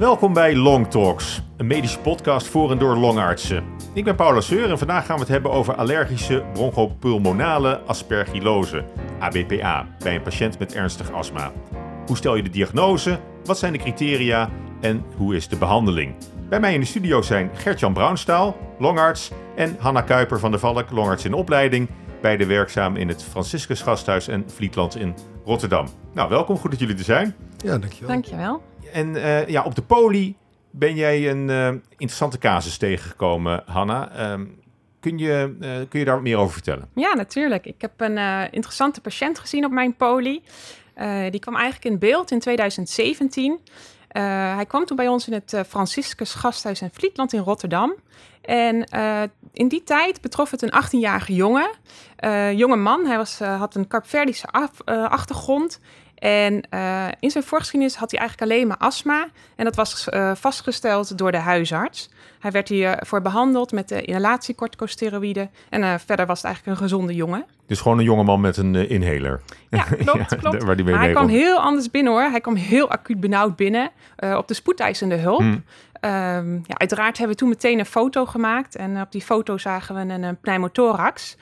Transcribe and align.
Welkom 0.00 0.32
bij 0.32 0.56
Long 0.56 0.90
Talks, 0.90 1.42
een 1.56 1.66
medische 1.66 1.98
podcast 1.98 2.46
voor 2.46 2.70
en 2.70 2.78
door 2.78 2.96
longartsen. 2.96 3.64
Ik 3.92 4.04
ben 4.04 4.16
Paula 4.16 4.40
Seur 4.40 4.70
en 4.70 4.78
vandaag 4.78 5.06
gaan 5.06 5.14
we 5.14 5.20
het 5.20 5.30
hebben 5.30 5.50
over 5.50 5.74
allergische 5.74 6.44
bronchopulmonale 6.52 7.80
aspergillose, 7.80 8.84
ABPA, 9.18 9.86
bij 9.98 10.14
een 10.14 10.22
patiënt 10.22 10.58
met 10.58 10.74
ernstig 10.74 11.12
astma. 11.12 11.52
Hoe 12.06 12.16
stel 12.16 12.34
je 12.34 12.42
de 12.42 12.50
diagnose? 12.50 13.18
Wat 13.44 13.58
zijn 13.58 13.72
de 13.72 13.78
criteria? 13.78 14.50
En 14.80 15.04
hoe 15.16 15.36
is 15.36 15.48
de 15.48 15.56
behandeling? 15.56 16.14
Bij 16.48 16.60
mij 16.60 16.74
in 16.74 16.80
de 16.80 16.86
studio 16.86 17.22
zijn 17.22 17.50
Gertjan 17.54 17.92
Braunstaal, 17.92 18.56
longarts, 18.78 19.30
en 19.56 19.76
Hanna 19.78 20.02
Kuiper 20.02 20.38
van 20.38 20.50
der 20.50 20.60
Valk, 20.60 20.90
longarts 20.90 21.24
in 21.24 21.34
opleiding, 21.34 21.88
beide 22.20 22.46
werkzaam 22.46 22.96
in 22.96 23.08
het 23.08 23.24
Franciscus 23.24 23.82
Gasthuis 23.82 24.28
en 24.28 24.44
Vlietland 24.46 24.96
in 24.96 25.14
Rotterdam. 25.44 25.86
Nou, 26.14 26.28
welkom, 26.28 26.56
goed 26.56 26.70
dat 26.70 26.80
jullie 26.80 26.96
er 26.96 27.04
zijn. 27.04 27.36
Ja, 27.56 27.78
dankjewel. 27.78 28.08
Dankjewel. 28.08 28.62
En 28.92 29.14
uh, 29.14 29.48
ja, 29.48 29.62
op 29.62 29.74
de 29.74 29.82
poli 29.82 30.36
ben 30.70 30.94
jij 30.94 31.30
een 31.30 31.48
uh, 31.48 31.68
interessante 31.90 32.38
casus 32.38 32.76
tegengekomen, 32.76 33.62
Hanna. 33.66 34.32
Um, 34.32 34.58
kun, 35.00 35.18
je, 35.18 35.56
uh, 35.60 35.70
kun 35.88 35.98
je 35.98 36.04
daar 36.04 36.14
wat 36.14 36.22
meer 36.22 36.36
over 36.36 36.52
vertellen? 36.52 36.88
Ja, 36.94 37.14
natuurlijk. 37.14 37.66
Ik 37.66 37.80
heb 37.80 37.92
een 37.96 38.18
interessante 38.50 39.00
patiënt 39.00 39.38
gezien 39.38 39.64
op 39.64 39.70
mijn 39.70 39.96
poli. 39.96 40.42
die 41.30 41.40
kwam 41.40 41.54
eigenlijk 41.54 41.84
in 41.84 41.98
beeld 41.98 42.30
in 42.30 42.38
2017. 42.38 43.58
hij 44.08 44.64
kwam 44.68 44.84
toen 44.84 44.96
bij 44.96 45.08
ons 45.08 45.28
in 45.28 45.32
het 45.32 45.62
Franciscus 45.68 46.34
Gasthuis 46.34 46.80
in 46.80 46.90
Vlietland 46.92 47.32
in 47.32 47.40
Rotterdam. 47.40 47.94
En 48.42 48.84
in 49.52 49.68
die 49.68 49.82
tijd 49.82 50.20
betrof 50.20 50.50
het 50.50 50.62
een 50.62 50.82
18-jarige 50.84 51.34
jongen. 51.34 51.70
jonge 52.54 52.76
man, 52.76 53.06
hij 53.06 53.16
was, 53.16 53.38
had 53.38 53.74
een 53.74 53.88
Carpverdische 53.88 54.48
achtergrond. 54.84 55.80
En 56.20 56.62
uh, 56.74 57.06
in 57.20 57.30
zijn 57.30 57.44
voorgeschiedenis 57.44 57.96
had 57.96 58.10
hij 58.10 58.20
eigenlijk 58.20 58.50
alleen 58.50 58.66
maar 58.66 58.76
astma. 58.76 59.28
En 59.56 59.64
dat 59.64 59.76
was 59.76 60.08
uh, 60.10 60.34
vastgesteld 60.34 61.18
door 61.18 61.32
de 61.32 61.38
huisarts. 61.38 62.10
Hij 62.38 62.50
werd 62.50 62.68
hiervoor 62.68 63.22
behandeld 63.22 63.72
met 63.72 63.88
de 63.88 64.02
inhalatiecorticosteroïden. 64.02 65.50
En 65.68 65.80
uh, 65.80 65.94
verder 66.06 66.26
was 66.26 66.36
het 66.36 66.46
eigenlijk 66.46 66.76
een 66.76 66.82
gezonde 66.82 67.14
jongen. 67.14 67.44
Dus 67.66 67.80
gewoon 67.80 67.98
een 67.98 68.04
jongeman 68.04 68.40
met 68.40 68.56
een 68.56 68.74
inhaler. 68.74 69.40
Ja, 69.70 69.82
klopt, 70.04 70.36
klopt. 70.36 70.62
waar 70.62 70.76
die 70.76 70.84
maar 70.84 70.98
hij 70.98 71.10
kwam 71.10 71.28
heel 71.28 71.58
anders 71.58 71.90
binnen 71.90 72.12
hoor. 72.12 72.22
Hij 72.22 72.40
kwam 72.40 72.56
heel 72.56 72.90
acuut 72.90 73.20
benauwd 73.20 73.56
binnen 73.56 73.90
op 74.36 74.48
de 74.48 74.54
spoedeisende 74.54 75.16
hulp. 75.16 75.40
Hmm. 75.40 75.64
Um, 76.04 76.62
ja, 76.66 76.74
uiteraard 76.76 77.18
hebben 77.18 77.36
we 77.36 77.42
toen 77.42 77.48
meteen 77.48 77.78
een 77.78 77.86
foto 77.86 78.26
gemaakt. 78.26 78.76
En 78.76 79.00
op 79.00 79.12
die 79.12 79.22
foto 79.22 79.58
zagen 79.58 79.94
we 79.94 80.00
een, 80.00 80.22
een 80.22 80.36
pneumothorax. 80.40 81.36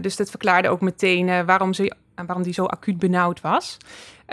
dus 0.00 0.16
dat 0.16 0.30
verklaarde 0.30 0.68
ook 0.68 0.80
meteen 0.80 1.46
waarom 1.46 1.72
ze 1.72 1.92
en 2.18 2.26
waarom 2.26 2.44
hij 2.44 2.52
zo 2.52 2.64
acuut 2.64 2.98
benauwd 2.98 3.40
was. 3.40 3.76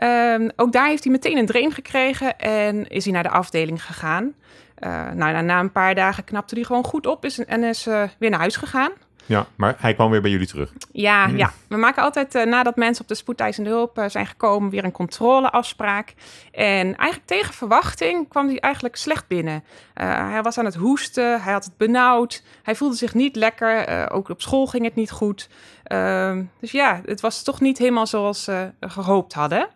Um, 0.03 0.51
ook 0.55 0.71
daar 0.71 0.87
heeft 0.87 1.03
hij 1.03 1.11
meteen 1.11 1.37
een 1.37 1.45
drain 1.45 1.71
gekregen 1.71 2.39
en 2.39 2.87
is 2.87 3.03
hij 3.03 3.13
naar 3.13 3.23
de 3.23 3.29
afdeling 3.29 3.83
gegaan. 3.83 4.33
Uh, 4.79 5.11
nou, 5.11 5.41
na 5.41 5.59
een 5.59 5.71
paar 5.71 5.95
dagen 5.95 6.23
knapte 6.23 6.55
hij 6.55 6.63
gewoon 6.63 6.83
goed 6.83 7.07
op 7.07 7.25
is, 7.25 7.45
en 7.45 7.63
is 7.63 7.87
uh, 7.87 8.03
weer 8.19 8.29
naar 8.29 8.39
huis 8.39 8.55
gegaan. 8.55 8.91
Ja, 9.25 9.47
maar 9.55 9.75
hij 9.77 9.93
kwam 9.93 10.11
weer 10.11 10.21
bij 10.21 10.31
jullie 10.31 10.47
terug. 10.47 10.73
Ja, 10.91 11.25
hmm. 11.27 11.37
ja. 11.37 11.51
we 11.67 11.77
maken 11.77 12.03
altijd 12.03 12.35
uh, 12.35 12.43
nadat 12.43 12.75
mensen 12.75 13.01
op 13.01 13.07
de 13.07 13.15
spoedeisende 13.15 13.69
hulp 13.69 13.97
uh, 13.97 14.05
zijn 14.07 14.25
gekomen 14.25 14.69
weer 14.69 14.83
een 14.83 14.91
controleafspraak. 14.91 16.13
En 16.51 16.95
eigenlijk 16.95 17.21
tegen 17.25 17.53
verwachting 17.53 18.29
kwam 18.29 18.47
hij 18.47 18.59
eigenlijk 18.59 18.95
slecht 18.95 19.27
binnen. 19.27 19.63
Uh, 20.01 20.29
hij 20.29 20.41
was 20.41 20.57
aan 20.57 20.65
het 20.65 20.75
hoesten, 20.75 21.41
hij 21.41 21.53
had 21.53 21.65
het 21.65 21.77
benauwd, 21.77 22.43
hij 22.63 22.75
voelde 22.75 22.95
zich 22.95 23.13
niet 23.13 23.35
lekker, 23.35 24.09
ook 24.11 24.29
op 24.29 24.41
school 24.41 24.67
ging 24.67 24.83
het 24.83 24.95
niet 24.95 25.11
goed. 25.11 25.49
Ehm, 25.83 26.43
dus 26.59 26.71
ja, 26.71 27.01
het 27.05 27.21
was 27.21 27.43
toch 27.43 27.61
niet 27.61 27.77
helemaal 27.77 28.07
zoals 28.07 28.43
ze 28.43 28.71
gehoopt 28.79 29.33
hadden. 29.33 29.67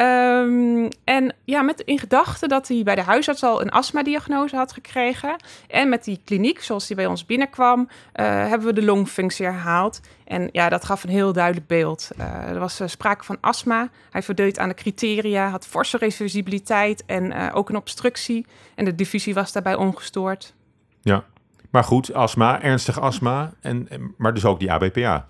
Um, 0.00 0.88
en 1.04 1.34
ja, 1.44 1.62
met 1.62 1.80
in 1.80 1.98
gedachte 1.98 2.48
dat 2.48 2.68
hij 2.68 2.82
bij 2.82 2.94
de 2.94 3.02
huisarts 3.02 3.42
al 3.42 3.60
een 3.60 3.70
astmadiagnose 3.70 4.56
had 4.56 4.72
gekregen. 4.72 5.36
En 5.68 5.88
met 5.88 6.04
die 6.04 6.20
kliniek, 6.24 6.62
zoals 6.62 6.86
die 6.86 6.96
bij 6.96 7.06
ons 7.06 7.26
binnenkwam, 7.26 7.80
uh, 7.80 7.86
hebben 8.26 8.66
we 8.66 8.72
de 8.72 8.84
longfunctie 8.84 9.46
herhaald. 9.46 10.00
En 10.24 10.48
ja, 10.52 10.68
dat 10.68 10.84
gaf 10.84 11.02
een 11.02 11.10
heel 11.10 11.32
duidelijk 11.32 11.66
beeld. 11.66 12.10
Uh, 12.18 12.48
er 12.48 12.58
was 12.58 12.80
uh, 12.80 12.88
sprake 12.88 13.24
van 13.24 13.38
astma. 13.40 13.88
Hij 14.10 14.22
voldeed 14.22 14.58
aan 14.58 14.68
de 14.68 14.74
criteria, 14.74 15.48
had 15.48 15.66
forse 15.66 15.96
reversibiliteit 15.96 17.04
en 17.06 17.52
ook 17.52 17.68
een 17.68 17.76
obstructie. 17.76 18.46
En 18.74 18.84
de 18.84 18.94
diffusie 18.94 19.34
was 19.34 19.52
daarbij 19.52 19.74
ongestoord. 19.74 20.54
Ja, 21.02 21.24
maar 21.70 21.84
goed, 21.84 22.14
astma, 22.14 22.62
ernstig 22.62 23.00
astma, 23.00 23.52
en, 23.60 23.88
maar 24.16 24.34
dus 24.34 24.44
ook 24.44 24.58
die 24.60 24.72
ABPA. 24.72 25.28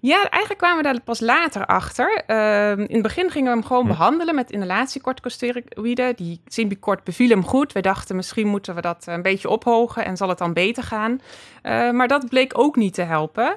Ja, 0.00 0.28
eigenlijk 0.30 0.58
kwamen 0.58 0.76
we 0.76 0.82
daar 0.82 1.00
pas 1.00 1.20
later 1.20 1.66
achter. 1.66 2.22
Uh, 2.26 2.70
in 2.70 2.94
het 2.94 3.02
begin 3.02 3.30
gingen 3.30 3.52
we 3.52 3.58
hem 3.58 3.66
gewoon 3.66 3.82
hm. 3.82 3.88
behandelen 3.88 4.34
met 4.34 4.50
inhalatiecorticosteroïden. 4.50 6.16
Die 6.16 6.40
Symbicort 6.46 7.04
beviel 7.04 7.28
hem 7.28 7.44
goed. 7.44 7.72
We 7.72 7.80
dachten 7.80 8.16
misschien 8.16 8.46
moeten 8.46 8.74
we 8.74 8.80
dat 8.80 9.04
een 9.06 9.22
beetje 9.22 9.48
ophogen 9.48 10.04
en 10.04 10.16
zal 10.16 10.28
het 10.28 10.38
dan 10.38 10.52
beter 10.52 10.82
gaan. 10.82 11.20
Uh, 11.62 11.90
maar 11.90 12.08
dat 12.08 12.28
bleek 12.28 12.58
ook 12.58 12.76
niet 12.76 12.94
te 12.94 13.02
helpen. 13.02 13.56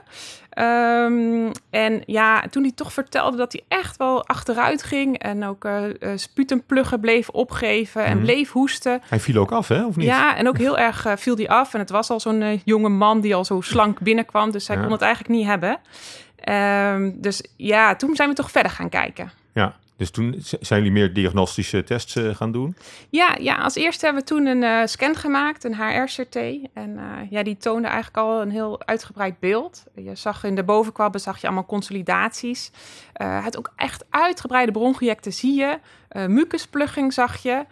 Um, 0.59 1.51
en 1.69 2.03
ja, 2.05 2.43
toen 2.49 2.63
hij 2.63 2.71
toch 2.75 2.93
vertelde 2.93 3.37
dat 3.37 3.51
hij 3.51 3.63
echt 3.67 3.97
wel 3.97 4.25
achteruit 4.25 4.83
ging 4.83 5.17
en 5.17 5.45
ook 5.45 5.65
uh, 5.65 5.83
sputumpluggen 6.15 6.99
bleef 6.99 7.29
opgeven 7.29 8.05
en 8.05 8.17
mm. 8.17 8.23
bleef 8.23 8.51
hoesten. 8.51 9.01
Hij 9.09 9.19
viel 9.19 9.41
ook 9.41 9.51
af, 9.51 9.67
hè? 9.67 9.85
Of 9.85 9.95
niet? 9.95 10.05
Ja, 10.05 10.35
en 10.35 10.47
ook 10.47 10.57
heel 10.57 10.77
erg 10.77 11.05
uh, 11.05 11.13
viel 11.15 11.35
hij 11.35 11.49
af. 11.49 11.73
En 11.73 11.79
het 11.79 11.89
was 11.89 12.09
al 12.09 12.19
zo'n 12.19 12.61
jonge 12.65 12.89
man 12.89 13.21
die 13.21 13.35
al 13.35 13.45
zo 13.45 13.61
slank 13.61 13.99
binnenkwam, 13.99 14.51
dus 14.51 14.67
hij 14.67 14.77
kon 14.77 14.91
het 14.91 15.01
eigenlijk 15.01 15.33
niet 15.33 15.45
hebben. 15.45 15.79
Um, 16.95 17.21
dus 17.21 17.43
ja, 17.55 17.95
toen 17.95 18.15
zijn 18.15 18.29
we 18.29 18.35
toch 18.35 18.51
verder 18.51 18.71
gaan 18.71 18.89
kijken. 18.89 19.31
Ja, 19.53 19.75
dus 20.01 20.11
toen 20.11 20.35
zijn 20.39 20.83
jullie 20.83 20.91
meer 20.91 21.13
diagnostische 21.13 21.83
tests 21.83 22.15
uh, 22.15 22.35
gaan 22.35 22.51
doen? 22.51 22.75
Ja, 23.09 23.35
ja, 23.39 23.55
als 23.55 23.75
eerste 23.75 24.05
hebben 24.05 24.23
we 24.23 24.29
toen 24.29 24.45
een 24.45 24.61
uh, 24.61 24.81
scan 24.85 25.15
gemaakt, 25.15 25.63
een 25.63 25.75
HR-CT. 25.75 26.35
En 26.73 26.89
uh, 26.89 27.29
ja, 27.29 27.43
die 27.43 27.57
toonde 27.57 27.87
eigenlijk 27.87 28.17
al 28.17 28.41
een 28.41 28.51
heel 28.51 28.85
uitgebreid 28.85 29.39
beeld. 29.39 29.83
Je 29.95 30.15
zag 30.15 30.43
in 30.43 30.55
de 30.55 30.63
bovenkwabben 30.63 31.21
zag 31.21 31.37
je 31.37 31.47
allemaal 31.47 31.65
consolidaties. 31.65 32.71
Het 33.13 33.57
ook 33.57 33.71
echt 33.75 34.05
uitgebreide 34.09 34.71
bronchiecten 34.71 35.33
zie 35.33 35.55
je. 35.55 35.79
mucusplugging 36.27 37.13
zag 37.13 37.37
je. 37.37 37.65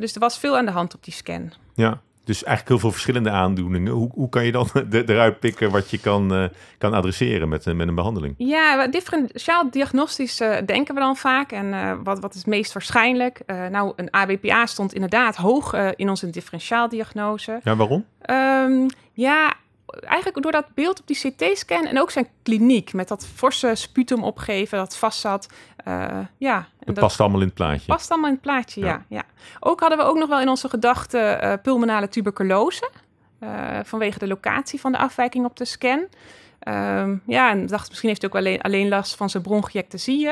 dus 0.00 0.14
er 0.14 0.20
was 0.20 0.38
veel 0.38 0.56
aan 0.56 0.64
de 0.64 0.70
hand 0.70 0.94
op 0.94 1.04
die 1.04 1.14
scan. 1.14 1.52
Ja, 1.74 2.00
dus 2.24 2.44
eigenlijk 2.44 2.68
heel 2.68 2.78
veel 2.78 2.90
verschillende 2.90 3.30
aandoeningen. 3.30 3.92
Hoe, 3.92 4.10
hoe 4.12 4.28
kan 4.28 4.44
je 4.44 4.52
dan 4.52 4.68
eruit 4.90 5.38
pikken 5.38 5.70
wat 5.70 5.90
je 5.90 5.98
kan, 5.98 6.34
uh, 6.34 6.44
kan 6.78 6.94
adresseren 6.94 7.48
met, 7.48 7.64
met 7.74 7.88
een 7.88 7.94
behandeling? 7.94 8.34
Ja, 8.38 8.86
differentiaal 8.86 9.70
diagnostisch 9.70 10.40
uh, 10.40 10.56
denken 10.66 10.94
we 10.94 11.00
dan 11.00 11.16
vaak. 11.16 11.52
En 11.52 11.66
uh, 11.66 11.92
wat, 12.02 12.20
wat 12.20 12.30
is 12.30 12.38
het 12.38 12.46
meest 12.46 12.72
waarschijnlijk? 12.72 13.42
nou, 13.70 13.92
een 13.96 14.10
ABPA 14.10 14.66
stond 14.66 14.94
inderdaad 14.94 15.36
hoog 15.36 15.74
in 15.96 16.08
onze 16.08 16.30
differentiaal 16.30 16.88
diagnose. 16.88 17.60
Ja, 17.62 17.76
waarom? 17.76 18.04
Um, 18.30 18.86
ja, 19.12 19.54
eigenlijk 19.86 20.42
door 20.42 20.52
dat 20.52 20.74
beeld 20.74 21.00
op 21.00 21.06
die 21.06 21.16
CT-scan 21.16 21.86
en 21.86 22.00
ook 22.00 22.10
zijn 22.10 22.28
kliniek 22.42 22.92
met 22.92 23.08
dat 23.08 23.26
forse 23.26 23.74
sputum 23.74 24.22
opgeven 24.22 24.78
dat 24.78 24.96
vast 24.96 25.20
zat. 25.20 25.48
Uh, 25.88 26.18
ja, 26.36 26.68
het 26.84 26.94
past 26.98 27.20
allemaal 27.20 27.40
in 27.40 27.46
het 27.46 27.54
plaatje. 27.54 27.86
Past 27.86 28.10
allemaal 28.10 28.28
in 28.28 28.34
het 28.34 28.44
plaatje, 28.44 28.80
ja. 28.80 29.04
ja, 29.08 29.22
Ook 29.60 29.80
hadden 29.80 29.98
we 29.98 30.04
ook 30.04 30.16
nog 30.16 30.28
wel 30.28 30.40
in 30.40 30.48
onze 30.48 30.68
gedachten 30.68 31.44
uh, 31.44 31.52
pulmonale 31.62 32.08
tuberculose. 32.08 32.90
Uh, 33.40 33.78
vanwege 33.82 34.18
de 34.18 34.26
locatie 34.26 34.80
van 34.80 34.92
de 34.92 34.98
afwijking 34.98 35.44
op 35.44 35.56
de 35.56 35.64
scan. 35.64 36.06
Ehm, 36.58 37.16
ja, 37.26 37.50
en 37.50 37.66
dacht 37.66 37.88
misschien 37.88 38.08
heeft 38.08 38.22
hij 38.22 38.30
ook 38.30 38.36
alleen, 38.36 38.60
alleen 38.60 38.88
last 38.88 39.14
van 39.14 39.30
zijn 39.30 39.42
bronchiectasie. 39.42 40.30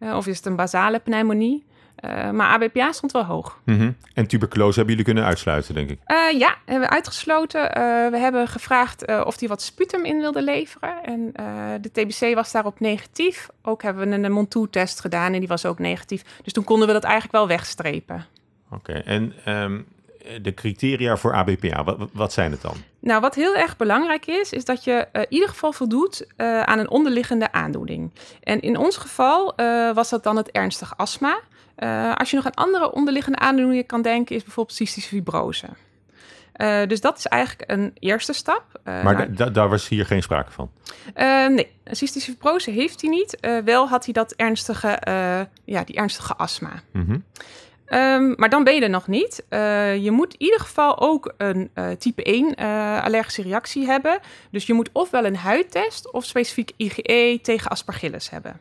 of 0.00 0.26
is 0.26 0.36
het 0.36 0.46
een 0.46 0.56
basale 0.56 0.98
pneumonie. 0.98 1.64
Uh, 2.04 2.30
maar 2.30 2.48
ABPA 2.48 2.92
stond 2.92 3.12
wel 3.12 3.24
hoog. 3.24 3.60
Mm 3.64 3.78
-hmm. 3.78 3.96
En 4.14 4.26
tuberculose 4.26 4.78
hebben 4.78 4.96
jullie 4.96 5.04
kunnen 5.04 5.24
uitsluiten, 5.24 5.74
denk 5.74 5.90
ik? 5.90 5.98
Uh, 6.06 6.38
ja, 6.38 6.56
hebben 6.64 6.88
we 6.88 6.94
uitgesloten. 6.94 7.60
Uh, 7.62 8.10
we 8.10 8.18
hebben 8.18 8.48
gevraagd 8.48 9.24
of 9.24 9.38
hij 9.38 9.48
wat 9.48 9.62
sputum 9.62 10.04
in 10.04 10.18
wilde 10.18 10.42
leveren. 10.42 11.04
En 11.04 11.32
de 11.80 11.90
TBC 11.92 12.34
was 12.34 12.52
daarop 12.52 12.80
negatief. 12.80 13.48
Ook 13.62 13.82
hebben 13.82 14.08
we 14.08 14.16
een 14.16 14.32
Montou-test 14.32 15.00
gedaan 15.00 15.32
en 15.32 15.38
die 15.38 15.48
was 15.48 15.66
ook 15.66 15.78
negatief. 15.78 16.22
Dus 16.42 16.52
toen 16.52 16.64
konden 16.64 16.86
we 16.86 16.92
dat 16.92 17.02
eigenlijk 17.02 17.32
wel 17.32 17.46
wegstrepen. 17.46 18.26
Oké, 18.70 18.90
okay. 18.90 19.02
en 19.02 19.34
um, 19.46 19.86
de 20.42 20.54
criteria 20.54 21.16
voor 21.16 21.34
ABPA, 21.34 21.84
wat, 21.84 21.98
wat, 22.12 22.32
zijn 22.32 22.50
het 22.50 22.62
dan? 22.62 22.74
Nou, 23.00 23.20
wat 23.20 23.34
heel 23.34 23.56
erg 23.56 23.76
belangrijk 23.76 24.26
is, 24.26 24.52
is 24.52 24.64
dat 24.64 24.84
je 24.84 25.08
in 25.12 25.26
ieder 25.28 25.48
geval 25.48 25.72
voldoet 25.72 26.26
aan 26.64 26.78
een 26.78 26.90
onderliggende 26.90 27.52
aandoening. 27.52 28.10
En 28.42 28.60
in 28.60 28.76
ons 28.76 28.96
geval 28.96 29.54
was 29.94 30.10
dat 30.10 30.22
dan 30.22 30.36
het 30.36 30.50
ernstig 30.50 30.96
astma. 30.96 31.40
Uh, 31.78 32.14
als 32.14 32.30
je 32.30 32.36
nog 32.36 32.44
aan 32.44 32.54
andere 32.54 32.92
onderliggende 32.92 33.38
aandoeningen 33.38 33.86
kan 33.86 34.02
denken, 34.02 34.36
is 34.36 34.42
bijvoorbeeld 34.42 34.76
cystische 34.76 35.08
fibrose. 35.08 35.66
Uh, 36.56 36.86
dus 36.86 37.00
dat 37.00 37.18
is 37.18 37.26
eigenlijk 37.26 37.70
een 37.70 37.92
eerste 37.98 38.32
stap. 38.32 38.64
Uh, 38.84 39.02
maar 39.02 39.30
nou, 39.30 39.50
daar 39.50 39.68
was 39.68 39.88
hier 39.88 40.06
geen 40.06 40.22
sprake 40.22 40.52
van? 40.52 40.70
nee, 41.54 41.72
cystische 41.84 42.30
fibrose 42.30 42.70
heeft 42.70 43.00
hij 43.00 43.10
niet. 43.10 43.38
wel 43.64 43.88
had 43.88 44.04
hij 44.04 44.12
dat 44.12 44.32
ernstige, 44.32 44.98
ja, 45.64 45.84
die 45.84 45.96
ernstige 45.96 46.36
astma. 46.36 46.82
Mm 46.92 47.06
-hmm. 47.06 47.24
um, 47.98 48.34
maar 48.36 48.48
dan 48.48 48.64
ben 48.64 48.74
je 48.74 48.80
er 48.80 48.90
nog 48.90 49.06
niet. 49.06 49.44
je 50.02 50.10
moet 50.10 50.32
in 50.32 50.42
ieder 50.42 50.60
geval 50.60 51.00
ook 51.00 51.34
een 51.36 51.70
type 51.98 52.22
1 52.22 52.54
allergische 53.02 53.42
reactie 53.42 53.86
hebben. 53.86 54.18
Dus 54.50 54.66
je 54.66 54.72
moet 54.72 54.90
ofwel 54.92 55.24
een 55.24 55.36
huidtest 55.36 56.12
of 56.12 56.24
specifiek 56.24 56.72
IgE 56.76 57.38
tegen 57.42 57.70
aspergillus 57.70 58.30
hebben. 58.30 58.60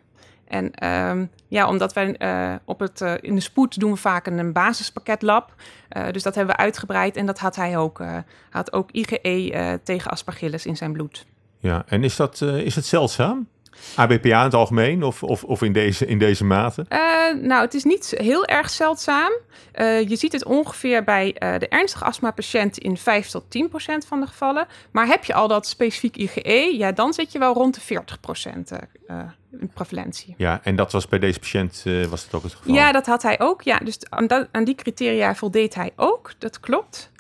En 0.50 0.74
ehm, 0.74 1.26
ja, 1.48 1.68
omdat 1.68 1.94
wij 1.94 2.16
eh, 2.18 2.54
op 2.66 2.80
het, 2.80 3.02
eh, 3.02 3.14
in 3.22 3.36
de 3.36 3.42
spoed 3.42 3.80
doen 3.80 3.92
we 3.92 3.98
vaak 3.98 4.28
een, 4.28 4.38
een 4.38 4.54
basispakket 4.54 5.22
lab. 5.22 5.54
Eh, 5.90 6.12
dus 6.12 6.24
dat 6.24 6.36
hebben 6.36 6.56
we 6.56 6.62
uitgebreid 6.62 7.16
en 7.16 7.26
dat 7.26 7.40
had 7.40 7.56
hij 7.56 7.78
ook. 7.78 8.04
Had 8.50 8.74
ook 8.74 8.92
IgE 8.92 9.80
tegen 9.84 10.12
aspergillus 10.12 10.66
in 10.66 10.78
zijn 10.78 10.94
bloed. 10.94 11.26
Ja, 11.60 11.84
en 11.88 12.04
is 12.04 12.16
dat, 12.16 12.42
is 12.42 12.76
het 12.76 12.86
zeldzaam? 12.86 13.48
ABPA 13.96 14.38
in 14.38 14.44
het 14.44 14.54
algemeen 14.54 15.04
of, 15.04 15.24
of, 15.24 15.44
of 15.44 15.62
in, 15.62 15.74
deze, 15.74 16.06
in 16.06 16.20
deze 16.20 16.46
mate? 16.46 16.86
Uh, 16.90 17.44
nou, 17.44 17.62
het 17.62 17.74
is 17.74 17.84
niet 17.84 18.14
heel 18.18 18.46
erg 18.46 18.70
zeldzaam. 18.70 19.32
Uh, 19.76 20.10
je 20.10 20.16
ziet 20.16 20.32
het 20.32 20.46
ongeveer 20.46 21.04
bij 21.04 21.28
uh, 21.28 21.60
de 21.60 21.68
ernstige 21.68 22.04
astmapatiënt 22.04 22.78
in 22.78 22.98
5 22.98 23.28
tot 23.28 23.44
10 23.48 23.70
procent 23.70 24.06
van 24.06 24.20
de 24.20 24.28
gevallen. 24.28 24.68
Maar 24.92 25.08
heb 25.08 25.26
je 25.26 25.34
al 25.34 25.48
dat 25.48 25.68
specifiek 25.68 26.16
IgE, 26.16 26.78
ja, 26.78 26.92
dan 26.92 27.14
zit 27.14 27.32
je 27.32 27.40
wel 27.40 27.54
rond 27.54 27.76
de 27.76 27.82
40 27.82 28.20
procent 28.20 28.72
prevalentie. 29.74 30.34
Ja, 30.38 30.60
en 30.64 30.76
dat 30.76 30.92
was 30.92 31.08
bij 31.08 31.20
deze 31.20 31.40
patiënt 31.40 31.84
was 32.10 32.26
dat 32.26 32.34
ook 32.34 32.44
het 32.44 32.54
geval? 32.54 32.74
Ja, 32.74 32.92
dat 32.92 33.06
had 33.06 33.22
hij 33.22 33.40
ook. 33.40 33.62
Ja, 33.62 33.78
dus 33.78 34.00
aan, 34.10 34.28
dat, 34.28 34.48
aan 34.52 34.64
die 34.64 34.76
criteria 34.76 35.36
voldeed 35.36 35.76
hij 35.76 35.92
ook. 35.96 36.32
Dat 36.38 36.60
klopt. 36.60 37.12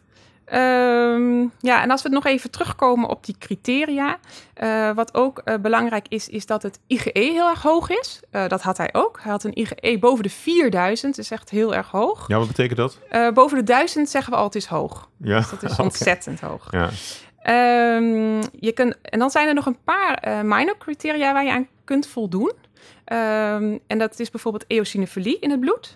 Um, 0.53 1.51
ja, 1.59 1.81
en 1.81 1.91
als 1.91 2.01
we 2.01 2.09
nog 2.09 2.25
even 2.25 2.51
terugkomen 2.51 3.09
op 3.09 3.25
die 3.25 3.35
criteria. 3.39 4.17
Uh, 4.63 4.91
wat 4.91 5.13
ook 5.13 5.41
uh, 5.45 5.55
belangrijk 5.61 6.05
is, 6.07 6.29
is 6.29 6.45
dat 6.45 6.63
het 6.63 6.79
IgE 6.87 7.09
heel 7.13 7.49
erg 7.49 7.61
hoog 7.61 7.89
is. 7.89 8.19
Uh, 8.31 8.47
dat 8.47 8.61
had 8.61 8.77
hij 8.77 8.89
ook. 8.91 9.19
Hij 9.21 9.31
had 9.31 9.43
een 9.43 9.57
IgE 9.57 9.97
boven 9.99 10.23
de 10.23 10.29
4000. 10.29 11.15
Dat 11.15 11.25
is 11.25 11.31
echt 11.31 11.49
heel 11.49 11.75
erg 11.75 11.91
hoog. 11.91 12.27
Ja, 12.27 12.37
wat 12.37 12.47
betekent 12.47 12.77
dat? 12.77 12.99
boven 13.33 13.57
de 13.57 13.63
1000 13.63 14.09
zeggen 14.09 14.33
we 14.33 14.39
altijd 14.39 14.63
is 14.63 14.69
hoog. 14.69 15.09
Ja. 15.17 15.37
Dus 15.37 15.49
dat 15.49 15.63
is 15.63 15.71
okay. 15.73 15.85
ontzettend 15.85 16.39
hoog. 16.39 16.67
Ja. 16.71 16.89
Um, 17.43 18.41
je 18.59 18.71
kunt, 18.73 18.97
en 19.01 19.19
dan 19.19 19.29
zijn 19.29 19.47
er 19.47 19.53
nog 19.53 19.65
een 19.65 19.83
paar 19.83 20.45
minor 20.45 20.77
criteria 20.77 21.33
waar 21.33 21.45
je 21.45 21.51
aan 21.51 21.67
kunt 21.83 22.07
voldoen. 22.07 22.51
Um, 23.05 23.79
en 23.87 23.97
dat 23.97 24.19
is 24.19 24.29
bijvoorbeeld 24.29 24.65
eosinofilie 24.67 25.39
in 25.39 25.49
het 25.49 25.59
bloed. 25.59 25.95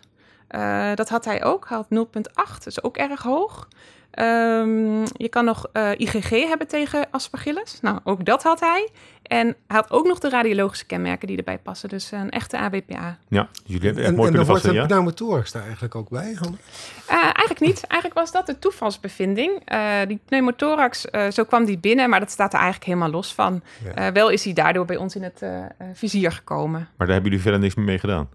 dat 0.96 1.10
had 1.10 1.26
hij 1.26 1.44
ook. 1.44 1.70
Hij 1.70 1.78
had 1.78 2.08
0,8. 2.08 2.34
Dat 2.34 2.68
is 2.68 2.84
ook 2.84 2.98
erg 2.98 3.22
hoog. 3.22 3.68
Um, 4.20 5.04
je 5.14 5.30
kan 5.30 5.46
nog 5.46 5.70
uh, 5.74 5.92
eh, 5.92 6.00
IgG 6.00 6.30
hebben 6.30 6.68
tegen 6.68 7.08
aspergillus. 7.12 7.78
Nou, 7.82 8.00
ook 8.04 8.26
dat 8.26 8.44
had 8.44 8.60
hij. 8.60 8.90
En 9.24 9.48
hij 9.48 9.56
had 9.78 9.92
ook 9.92 10.08
nog 10.08 10.20
de 10.20 10.30
radiologische 10.30 10.86
kenmerken 10.86 11.28
die 11.28 11.38
erbij 11.38 11.58
passen. 11.58 11.90
Dus 11.90 12.12
een 12.12 12.30
echte 12.30 12.58
ABPA. 12.58 13.18
Ja, 13.28 13.48
jullie 13.66 13.86
hebben 13.86 14.04
en, 14.04 14.16
mooi 14.16 14.30
en 14.30 14.36
dan 14.36 14.46
wordt 14.46 14.64
het 14.64 14.74
ja? 14.74 14.86
pneumothorax 14.86 15.52
daar 15.52 15.64
eigenlijk 15.64 15.96
ook 15.96 16.10
bij? 16.10 16.32
Uh, 16.32 16.48
eigenlijk 17.10 17.60
niet. 17.60 17.88
Eigenlijk 17.88 18.14
was 18.20 18.32
dat 18.32 18.46
de 18.46 18.60
toevalsbevinding. 18.60 19.72
Uh, 19.74 20.00
die 20.08 20.20
pneumothorax, 20.26 21.06
zo 21.30 21.44
kwam 21.44 21.66
die 21.66 21.78
binnen, 21.78 22.10
maar 22.10 22.20
dat 22.20 22.32
staat 22.32 22.54
er 22.54 22.60
eigenlijk 22.60 22.86
helemaal 22.86 23.12
los 23.12 23.34
van. 23.34 23.62
Ja. 23.96 24.12
wel 24.12 24.30
is 24.30 24.44
hij 24.44 24.54
daardoor 24.54 24.86
bij 24.86 24.98
ons 24.98 25.16
in 25.16 25.24
het 25.24 25.42
vizier 25.94 26.32
gekomen. 26.32 26.80
Maar 26.80 27.08
daar 27.08 27.16
hebben 27.16 27.24
jullie 27.24 27.42
verder 27.42 27.60
niks 27.60 27.76
mee 27.76 28.00
gedaan? 28.00 28.30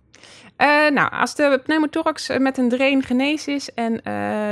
Uh, 0.58 0.90
nou, 0.90 1.10
als 1.10 1.34
de 1.34 1.60
pneumothorax 1.64 2.28
eh, 2.28 2.38
met 2.38 2.58
een 2.58 2.68
drain 2.68 3.02
genezen 3.02 3.54
is 3.54 3.74
en 3.74 3.92
uh, 3.92 4.00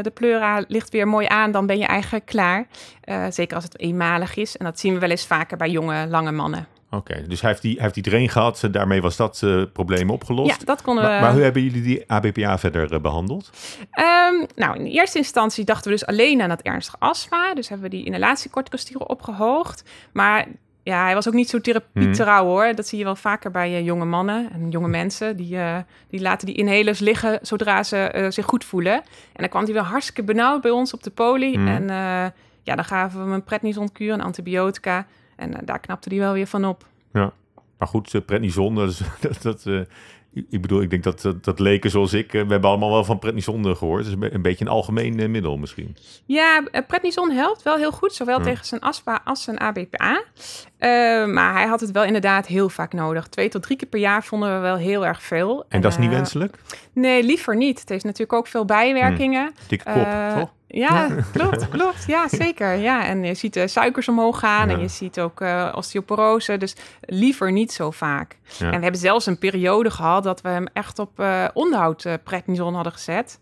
de 0.02 0.10
pleura 0.14 0.64
ligt 0.68 0.90
weer 0.90 1.08
mooi 1.08 1.26
aan, 1.26 1.52
dan 1.52 1.66
ben 1.66 1.78
je 1.78 1.86
eigenlijk 1.86 2.26
klaar. 2.26 2.66
Uh, 3.04 3.26
zeker 3.30 3.54
als 3.54 3.64
het 3.64 3.78
eenmalig 3.78 4.36
is. 4.36 4.56
En 4.56 4.64
dat 4.64 4.80
zien 4.80 4.94
we 4.94 4.98
wel 4.98 5.10
eens 5.10 5.26
vaker 5.26 5.56
bij 5.56 5.70
jonge, 5.70 6.06
lange 6.06 6.32
mannen. 6.32 6.66
Oké, 6.90 7.26
dus 7.28 7.40
hij 7.40 7.50
heeft, 7.50 7.62
die, 7.62 7.72
hij 7.72 7.82
heeft 7.82 7.94
die 7.94 8.02
drain 8.02 8.28
gehad. 8.28 8.68
Daarmee 8.70 9.02
was 9.02 9.16
dat 9.16 9.44
probleem 9.72 10.10
opgelost. 10.10 10.58
Ja, 10.58 10.64
dat 10.64 10.82
konden 10.82 11.04
we... 11.04 11.10
Maar, 11.10 11.20
maar, 11.20 11.32
hoe 11.32 11.42
hebben 11.42 11.62
jullie 11.62 11.82
die 11.82 12.04
ABPA 12.06 12.58
verder 12.58 13.00
behandeld? 13.00 13.50
Um, 13.80 14.46
nou, 14.54 14.76
in 14.76 14.84
de 14.84 14.90
eerste 14.90 15.18
instantie 15.18 15.64
dachten 15.64 15.90
we 15.90 15.96
dus 15.96 16.06
alleen 16.06 16.42
aan 16.42 16.50
het 16.50 16.62
ernstige 16.62 16.96
astma. 16.98 17.54
Dus 17.54 17.68
hebben 17.68 17.90
we 17.90 17.96
die 17.96 18.04
inhalatiekorticostieren 18.04 19.08
opgehoogd. 19.08 19.84
Maar 20.12 20.46
ja, 20.86 21.04
hij 21.04 21.14
was 21.14 21.28
ook 21.28 21.34
niet 21.34 21.48
zo 21.48 21.60
therapietrouw 21.60 22.42
hmm. 22.42 22.48
hoor. 22.48 22.74
Dat 22.74 22.86
zie 22.86 22.98
je 22.98 23.04
wel 23.04 23.16
vaker 23.16 23.50
bij 23.50 23.70
uh, 23.70 23.84
jonge 23.84 24.04
mannen 24.04 24.52
en 24.52 24.70
jonge 24.70 24.88
mensen. 24.88 25.36
Die, 25.36 25.54
uh, 25.56 25.78
die 26.08 26.20
laten 26.20 26.46
die 26.46 26.56
inhalers 26.56 26.98
liggen 26.98 27.38
zodra 27.42 27.82
ze 27.82 28.12
uh, 28.16 28.30
zich 28.30 28.44
goed 28.44 28.64
voelen. 28.64 28.94
En 28.94 29.02
dan 29.32 29.48
kwam 29.48 29.64
hij 29.64 29.72
wel 29.72 29.82
hartstikke 29.82 30.22
benauwd 30.24 30.60
bij 30.60 30.70
ons 30.70 30.94
op 30.94 31.02
de 31.02 31.10
poli. 31.10 31.54
Hmm. 31.54 31.68
En 31.68 31.84
ja, 32.62 32.74
dan 32.74 32.84
gaven 32.84 33.18
we 33.18 33.24
hem 33.24 33.34
een 33.34 33.44
prednisonkuur, 33.44 34.12
een 34.12 34.20
antibiotica. 34.20 35.06
En 35.36 35.60
daar 35.64 35.78
knapte 35.80 36.08
hij 36.08 36.18
wel 36.18 36.32
weer 36.32 36.46
van 36.46 36.64
op. 36.64 36.86
Ja, 37.12 37.32
maar 37.78 37.88
goed, 37.88 38.26
prednison, 38.26 38.74
dat, 38.74 39.00
dat, 39.20 39.42
dat 39.42 39.86
ik 40.48 40.62
bedoel, 40.62 40.82
ik 40.82 40.90
denk 40.90 41.02
dat, 41.02 41.20
dat, 41.20 41.44
dat 41.44 41.58
leken 41.58 41.90
zoals 41.90 42.12
ik, 42.12 42.32
we 42.32 42.38
hebben 42.38 42.64
allemaal 42.64 42.90
wel 42.90 43.04
van 43.04 43.18
prednison 43.18 43.76
gehoord. 43.76 44.06
Het 44.06 44.18
is 44.22 44.30
een 44.32 44.42
beetje 44.42 44.64
een 44.64 44.70
algemeen 44.70 45.30
middel 45.30 45.56
misschien. 45.56 45.96
Ja, 46.26 46.64
prednison 46.86 47.30
helpt 47.30 47.62
wel 47.62 47.76
heel 47.76 47.92
goed, 47.92 48.12
zowel 48.12 48.40
tegen 48.40 48.64
zijn 48.64 48.80
aspa 48.80 49.20
als 49.24 49.42
zijn 49.42 49.58
ABPA. 49.58 50.22
Uh, 50.78 51.26
maar 51.26 51.52
hij 51.52 51.66
had 51.66 51.80
het 51.80 51.90
wel 51.90 52.04
inderdaad 52.04 52.46
heel 52.46 52.68
vaak 52.68 52.92
nodig. 52.92 53.26
Twee 53.26 53.48
tot 53.48 53.62
drie 53.62 53.76
keer 53.76 53.88
per 53.88 54.00
jaar 54.00 54.24
vonden 54.24 54.54
we 54.54 54.60
wel 54.60 54.76
heel 54.76 55.06
erg 55.06 55.22
veel. 55.22 55.58
En, 55.60 55.66
en 55.68 55.80
dat 55.80 55.92
is 55.92 55.98
niet 55.98 56.10
uh, 56.10 56.14
wenselijk? 56.14 56.58
Nee, 56.92 57.22
liever 57.22 57.56
niet. 57.56 57.80
Het 57.80 57.88
heeft 57.88 58.04
natuurlijk 58.04 58.32
ook 58.32 58.46
veel 58.46 58.64
bijwerkingen. 58.64 59.42
Hmm. 59.42 59.66
Dikke 59.68 59.92
kop, 59.92 60.06
uh, 60.06 60.38
toch? 60.38 60.54
Ja, 60.68 61.08
klopt, 61.32 61.68
klopt. 61.68 62.04
Ja, 62.06 62.28
zeker. 62.44 62.74
Ja, 62.74 63.06
en 63.06 63.24
je 63.24 63.34
ziet 63.34 63.54
de 63.54 63.68
suikers 63.68 64.08
omhoog 64.08 64.38
gaan 64.38 64.68
ja. 64.68 64.74
en 64.74 64.80
je 64.80 64.88
ziet 64.88 65.20
ook 65.20 65.40
uh, 65.40 65.72
osteoporose. 65.74 66.56
Dus 66.56 66.76
liever 67.00 67.52
niet 67.52 67.72
zo 67.72 67.90
vaak. 67.90 68.36
Ja. 68.58 68.66
En 68.66 68.76
we 68.76 68.82
hebben 68.82 69.00
zelfs 69.00 69.26
een 69.26 69.38
periode 69.38 69.90
gehad 69.90 70.24
dat 70.26 70.40
we 70.40 70.48
hem 70.48 70.66
echt 70.72 70.98
op 70.98 71.20
uh, 71.20 71.44
onderhoud 71.52 72.04
uh, 72.04 72.14
prednison 72.24 72.74
hadden 72.74 72.92
gezet. 72.92 73.38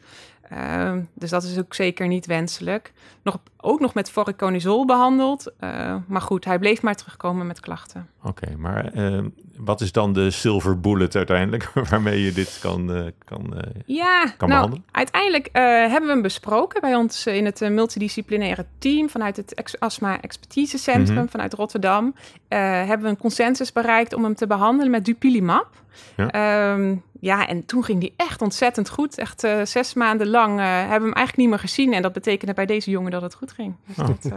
Uh, 0.53 0.93
dus 1.15 1.31
dat 1.31 1.43
is 1.43 1.59
ook 1.59 1.75
zeker 1.75 2.07
niet 2.07 2.27
wenselijk. 2.27 2.93
Nog, 3.23 3.39
ook 3.57 3.81
nog 3.81 3.95
met 3.95 4.11
voriconazol 4.11 4.87
behandeld. 4.87 5.53
Uh, 5.61 5.97
maar 6.07 6.21
goed, 6.21 6.45
hij 6.45 6.59
bleef 6.59 6.83
maar 6.83 6.95
terugkomen 6.95 7.47
met 7.47 7.61
klachten. 7.61 8.09
Oké, 8.23 8.29
okay, 8.29 8.55
maar 8.55 8.97
uh, 8.97 9.25
wat 9.57 9.81
is 9.81 9.93
dan 9.93 10.13
de 10.13 10.31
silver 10.31 10.81
bullet 10.81 11.17
uiteindelijk 11.17 11.71
waarmee 11.91 12.23
je 12.23 12.33
dit 12.33 12.59
kan, 12.61 12.97
uh, 12.97 13.07
kan, 13.25 13.55
ja, 13.87 14.25
kan 14.37 14.49
nou, 14.49 14.61
behandelen? 14.61 14.85
Uiteindelijk 14.91 15.49
hebben 15.53 16.09
we 16.09 16.13
hem 16.13 16.23
besproken 16.23 16.81
bij 16.81 16.95
ons 16.95 17.27
in 17.27 17.45
het 17.45 17.61
multidisciplinaire 17.61 18.67
team 18.79 19.11
vanuit 19.11 19.37
het 19.37 19.55
Ex 19.55 19.81
Astma 19.81 20.21
Expertise 20.21 20.79
Centrum 20.79 21.15
mm 21.15 21.21
-hmm. 21.21 21.31
vanuit 21.31 21.55
Rotterdam. 21.55 22.15
hebben 22.49 23.03
we 23.03 23.09
een 23.09 23.17
consensus 23.17 23.73
bereikt 23.73 24.15
om 24.15 24.25
hem 24.25 24.35
te 24.35 24.47
behandelen 24.47 24.91
met 24.91 25.05
Dupilumab. 25.05 25.69
Ja. 26.17 26.73
Um, 26.73 27.03
ja, 27.25 27.47
en 27.47 27.67
toen 27.67 27.85
ging 27.85 28.01
die 28.01 28.13
echt 28.17 28.43
ontzettend 28.43 28.89
goed. 28.89 29.19
Echt 29.19 29.45
uh, 29.45 29.65
zes 29.65 29.95
maanden 29.95 30.29
lang 30.29 30.59
uh, 30.59 30.67
hebben 30.67 30.89
we 30.89 30.93
hem 30.93 31.13
eigenlijk 31.13 31.37
niet 31.37 31.49
meer 31.49 31.59
gezien. 31.59 31.93
En 31.93 32.03
dat 32.03 32.13
betekende 32.13 32.55
bij 32.55 32.67
deze 32.67 32.91
jongen 32.91 33.11
dat 33.11 33.23
het 33.23 33.35
goed 33.35 33.53
ging. 33.53 33.75
Dus 33.87 33.99
oh. 33.99 34.07
dat, 34.07 34.25
uh, 34.25 34.33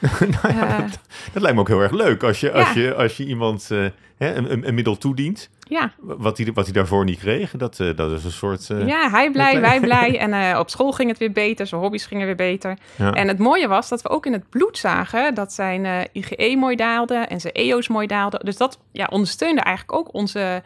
nou 0.42 0.54
ja, 0.54 0.80
dat, 0.80 0.98
dat, 1.32 1.42
lijkt 1.42 1.54
me 1.54 1.60
ook 1.60 1.68
heel 1.68 1.80
erg 1.80 1.92
leuk 1.92 2.22
als 2.22 2.40
je, 2.40 2.52
als 2.52 2.72
je, 2.72 2.94
als 2.94 3.16
je 3.16 3.26
iemand 3.26 3.68
hè, 4.16 4.34
een, 4.34 4.68
een 4.68 4.74
middel 4.74 4.98
toedient. 4.98 5.50
Ja. 5.68 5.92
Wat 6.00 6.38
hij, 6.38 6.52
wat 6.54 6.64
hij 6.64 6.74
daarvoor 6.74 7.04
niet 7.04 7.18
kreeg, 7.18 7.50
dat, 7.50 7.76
dat 7.76 8.10
is 8.10 8.24
een 8.24 8.30
soort... 8.30 8.66
Ja, 8.66 9.10
hij 9.10 9.30
blij, 9.30 9.60
wij 9.60 9.80
blij. 9.80 10.18
En 10.24 10.58
op 10.58 10.70
school 10.70 10.92
ging 10.92 11.08
het 11.08 11.18
weer 11.18 11.32
beter, 11.32 11.66
zijn 11.66 11.80
hobby's 11.80 12.06
gingen 12.06 12.26
weer 12.26 12.36
beter. 12.36 12.78
Ja. 12.96 13.12
En 13.12 13.28
het 13.28 13.38
mooie 13.38 13.68
was 13.68 13.88
dat 13.88 14.02
we 14.02 14.08
ook 14.08 14.26
in 14.26 14.32
het 14.32 14.48
bloed 14.48 14.78
zagen 14.78 15.34
dat 15.34 15.52
zijn 15.52 16.08
IgE 16.12 16.56
mooi 16.56 16.76
daalde 16.76 17.14
en 17.14 17.40
zijn 17.40 17.54
EO's 17.54 17.88
mooi 17.88 18.06
daalden. 18.06 18.40
Dus 18.44 18.56
dat 18.56 18.78
ja, 18.92 19.06
ondersteunde 19.10 19.60
eigenlijk 19.60 19.98
ook 19.98 20.14
onze... 20.14 20.62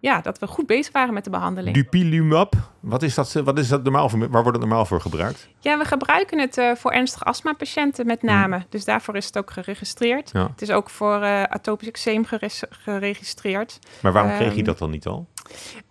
ja, 0.00 0.20
dat 0.20 0.38
we 0.38 0.46
goed 0.46 0.66
bezig 0.66 0.92
waren 0.92 1.14
met 1.14 1.24
de 1.24 1.30
behandeling. 1.30 1.74
Dupilumab, 1.74 2.54
wat 2.80 3.02
is 3.02 3.14
dat, 3.14 3.32
wat 3.32 3.58
is 3.58 3.68
dat 3.68 3.82
normaal 3.82 4.08
voor, 4.08 4.18
waar 4.18 4.42
wordt 4.42 4.58
het 4.58 4.60
normaal 4.60 4.84
voor 4.84 5.00
gebruikt? 5.00 5.48
Ja, 5.60 5.78
we 5.78 5.84
gebruiken 5.84 6.38
het 6.38 6.78
voor 6.78 6.90
ernstige 6.90 7.24
astmapatiënten 7.24 8.06
met 8.06 8.22
name. 8.22 8.56
Mm. 8.56 8.64
Dus 8.68 8.84
daarvoor 8.84 9.16
is 9.16 9.26
het 9.26 9.38
ook 9.38 9.50
geregistreerd. 9.50 10.30
Ja. 10.32 10.46
Het 10.46 10.62
is 10.62 10.70
ook 10.70 10.90
voor 10.90 11.24
atopisch 11.48 11.88
eczeem 11.88 12.24
geregistreerd. 12.70 13.78
Maar 14.00 14.12
waarom 14.12 14.32
kreeg 14.32 14.50
je 14.50 14.56
ehm, 14.56 14.64
dat 14.64 14.78
dan 14.78 14.90
niet 14.90 15.06
al? 15.06 15.26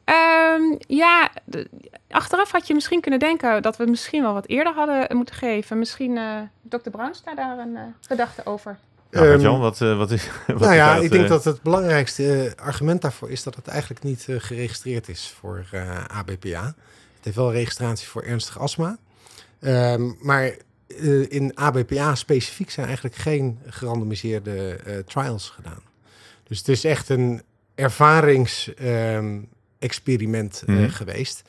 Um, 0.05 0.77
ja, 0.88 1.29
de, 1.46 1.70
achteraf 2.10 2.51
had 2.51 2.67
je 2.67 2.74
misschien 2.74 3.01
kunnen 3.01 3.20
denken 3.20 3.62
dat 3.62 3.77
we 3.77 3.86
misschien 3.86 4.22
wel 4.22 4.34
wat 4.34 4.48
eerder 4.48 4.74
hadden 4.74 5.15
moeten 5.15 5.36
geven. 5.36 5.79
Misschien 5.79 6.15
uh, 6.15 6.39
dokter 6.62 6.91
Bruinsta 6.91 7.36
daar 7.36 7.58
een 7.58 7.74
uh, 7.74 7.81
gedachte 8.01 8.46
over. 8.46 8.77
Nou, 9.12 9.27
um, 9.27 9.39
Jan, 9.39 9.60
wat, 9.60 9.82
uh, 9.82 9.98
wat 9.98 10.12
is. 10.12 10.30
Wat 10.48 10.60
nou 10.60 10.74
ja, 10.74 10.96
ik 10.96 11.12
denk 11.12 11.27
dat 11.27 11.44
het 11.44 11.62
belangrijkste 11.62 12.53
argument 12.56 13.01
daarvoor 13.01 13.32
is 13.32 13.44
dat 13.44 13.56
het 13.56 13.68
eigenlijk 13.68 14.03
niet 14.03 14.27
geregistreerd 14.38 15.10
is 15.10 15.34
voor 15.39 15.65
ABPA. 16.08 16.65
Het 17.15 17.24
heeft 17.24 17.36
wel 17.36 17.51
registratie 17.51 18.08
voor 18.08 18.24
ernstig 18.24 18.60
astma. 18.60 18.98
Um, 19.60 20.18
maar 20.22 20.56
in 21.27 21.56
ABPA 21.56 22.15
specifiek 22.15 22.70
zijn 22.70 22.86
eigenlijk 22.86 23.15
geen 23.15 23.60
gerandomiseerde 23.65 24.80
trials 25.06 25.50
gedaan. 25.50 25.82
Dus 26.44 26.58
het 26.58 26.68
is 26.68 26.84
echt 26.84 27.10
een 27.10 27.41
ervaringsexperiment 27.75 30.63
um, 30.68 30.75
mm. 30.75 30.84
uh, 30.84 30.91
geweest. 30.91 31.41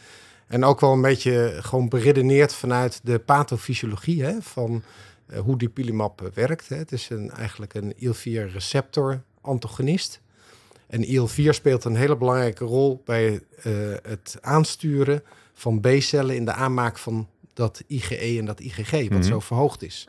En 0.46 0.64
ook 0.64 0.80
wel 0.80 0.92
een 0.92 1.00
beetje 1.00 1.58
gewoon 1.60 1.88
beredeneerd 1.88 2.54
vanuit 2.54 3.00
de 3.02 3.18
pathofysiologie 3.18 4.24
hè, 4.24 4.34
van 4.40 4.82
uh, 5.32 5.38
hoe 5.38 5.58
dipilimab 5.58 6.30
werkt. 6.34 6.68
Hè. 6.68 6.76
Het 6.76 6.92
is 6.92 7.10
een, 7.10 7.30
eigenlijk 7.30 7.74
een 7.74 7.92
IL-4-receptor-antagonist. 7.96 10.20
En 10.86 11.04
IL-4 11.04 11.48
speelt 11.48 11.84
een 11.84 11.96
hele 11.96 12.16
belangrijke 12.16 12.64
rol 12.64 13.02
bij 13.04 13.32
uh, 13.32 13.40
het 14.02 14.36
aansturen 14.40 15.22
van 15.54 15.80
B-cellen 15.80 16.36
in 16.36 16.44
de 16.44 16.52
aanmaak 16.52 16.98
van 16.98 17.28
dat 17.54 17.82
IgE 17.86 18.38
en 18.38 18.44
dat 18.44 18.60
IgG, 18.60 18.90
wat 18.90 19.02
mm 19.02 19.08
-hmm. 19.08 19.22
zo 19.22 19.40
verhoogd 19.40 19.82
is. 19.82 20.08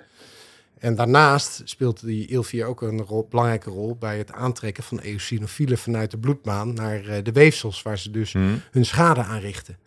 En 0.83 0.95
daarnaast 0.95 1.61
speelt 1.63 2.05
die 2.05 2.27
IL-4 2.27 2.65
ook 2.65 2.81
een 2.81 3.01
rol, 3.01 3.27
belangrijke 3.29 3.69
rol 3.69 3.95
bij 3.95 4.17
het 4.17 4.31
aantrekken 4.31 4.83
van 4.83 4.99
eosinofielen 4.99 5.77
vanuit 5.77 6.11
de 6.11 6.17
bloedbaan 6.17 6.73
naar 6.73 7.05
eh, 7.05 7.23
de 7.23 7.31
weefsels, 7.31 7.81
waar 7.81 7.97
ze 7.97 8.11
dus 8.11 8.33
Mhm. 8.33 8.53
hun 8.71 8.85
schade 8.85 9.23
aanrichten. 9.23 9.77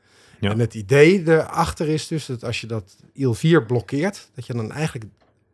Ja. 0.40 0.50
En 0.50 0.58
het 0.58 0.74
idee 0.74 1.22
erachter 1.26 1.88
is 1.88 2.06
dus 2.06 2.26
dat 2.26 2.44
als 2.44 2.60
je 2.60 2.66
dat 2.66 2.96
IL-4 3.12 3.66
blokkeert, 3.66 4.30
dat 4.34 4.46
je 4.46 4.52
dan 4.52 4.72
eigenlijk 4.72 5.04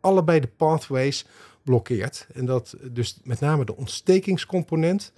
allebei 0.03 0.39
de 0.39 0.47
pathways 0.47 1.25
blokkeert. 1.63 2.27
En 2.33 2.45
dat 2.45 2.75
dus 2.81 3.19
met 3.23 3.39
name 3.39 3.65
de 3.65 3.75
ontstekingscomponent, 3.75 5.13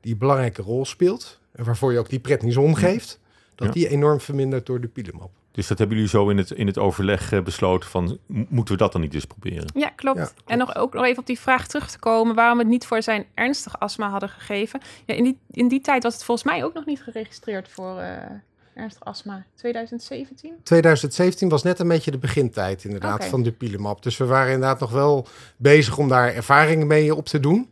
die 0.00 0.12
een 0.12 0.18
belangrijke 0.18 0.62
rol 0.62 0.84
speelt, 0.84 1.40
en 1.52 1.64
waarvoor 1.64 1.92
je 1.92 1.98
ook 1.98 2.08
die 2.08 2.18
prednison 2.20 2.76
geeft, 2.76 3.20
dat 3.54 3.66
Ja. 3.66 3.72
die 3.72 3.88
enorm 3.88 4.20
vermindert 4.20 4.66
door 4.66 4.80
de 4.80 4.88
pilemap. 4.88 5.30
Dus 5.50 5.66
dat 5.66 5.78
hebben 5.78 5.96
jullie 5.96 6.10
zo 6.10 6.28
in 6.28 6.36
het, 6.36 6.50
in 6.50 6.66
het 6.66 6.78
overleg 6.78 7.32
eh, 7.32 7.40
besloten 7.42 7.88
van, 7.88 8.18
moeten 8.26 8.74
we 8.74 8.80
dat 8.80 8.92
dan 8.92 9.00
niet 9.00 9.14
eens 9.14 9.24
proberen? 9.24 9.66
Ja, 9.74 9.88
klopt. 9.88 10.18
Ja, 10.18 10.24
klopt. 10.24 10.42
En 10.50 10.58
nog, 10.58 10.76
ook 10.76 10.94
nog 10.94 11.04
even 11.04 11.18
op 11.18 11.26
die 11.26 11.38
vraag 11.40 11.66
terug 11.66 11.90
te 11.90 11.98
komen 11.98 12.34
waarom 12.34 12.56
we 12.56 12.62
het 12.62 12.72
niet 12.72 12.86
voor 12.86 13.02
zijn 13.02 13.26
ernstig 13.34 13.80
astma 13.80 14.10
hadden 14.10 14.28
gegeven. 14.28 14.80
Ja, 15.04 15.14
in, 15.14 15.24
die, 15.24 15.38
in 15.50 15.68
die 15.68 15.80
tijd 15.80 16.02
was 16.02 16.14
het 16.14 16.24
volgens 16.24 16.46
mij 16.46 16.64
ook 16.64 16.74
nog 16.74 16.86
niet 16.86 17.02
geregistreerd 17.02 17.68
voor 17.68 17.98
eh, 17.98 18.30
ernstig 18.78 19.04
astma. 19.04 19.46
2017? 19.54 20.54
2017 20.62 21.48
was 21.48 21.62
net 21.62 21.78
een 21.78 21.88
beetje 21.88 22.10
de 22.10 22.18
begintijd 22.18 22.84
inderdaad 22.84 23.24
van 23.24 23.42
de 23.42 23.52
pilemap. 23.52 24.02
Dus 24.02 24.16
we 24.16 24.24
waren 24.24 24.52
inderdaad 24.52 24.80
nog 24.80 24.90
wel 24.90 25.26
bezig 25.56 25.98
om 25.98 26.08
daar 26.08 26.34
ervaringen 26.34 26.86
mee 26.86 27.14
op 27.14 27.26
te 27.26 27.40
doen. 27.40 27.68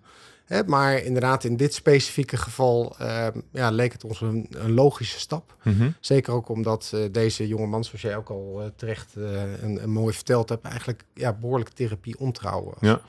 Hè, 0.47 0.65
maar 0.65 1.03
inderdaad, 1.03 1.45
in 1.45 1.57
dit 1.57 1.75
specifieke 1.75 2.37
geval 2.37 2.95
eh, 2.99 3.27
ja, 3.53 3.71
leek 3.71 3.93
het 3.93 4.05
ons 4.05 4.21
een, 4.21 4.47
een 4.51 4.73
logische 4.73 5.19
stap. 5.19 5.57
Mhm. 5.63 5.91
Zeker 6.01 6.33
ook 6.33 6.49
omdat 6.49 6.91
eh, 6.95 7.01
deze 7.11 7.49
jongeman, 7.49 7.85
zoals 7.85 8.03
jij 8.03 8.17
ook 8.17 8.29
al 8.29 8.61
eh, 8.61 8.67
terecht 8.77 9.17
eh, 9.17 9.63
en, 9.63 9.81
en 9.81 9.91
mooi 9.91 10.15
verteld 10.15 10.49
hebt, 10.49 10.65
eigenlijk 10.65 11.05
ja, 11.15 11.33
behoorlijk 11.33 11.71
therapie 11.71 12.19
ontrouw 12.19 12.65
was. 12.65 12.75
Ja. 12.81 13.01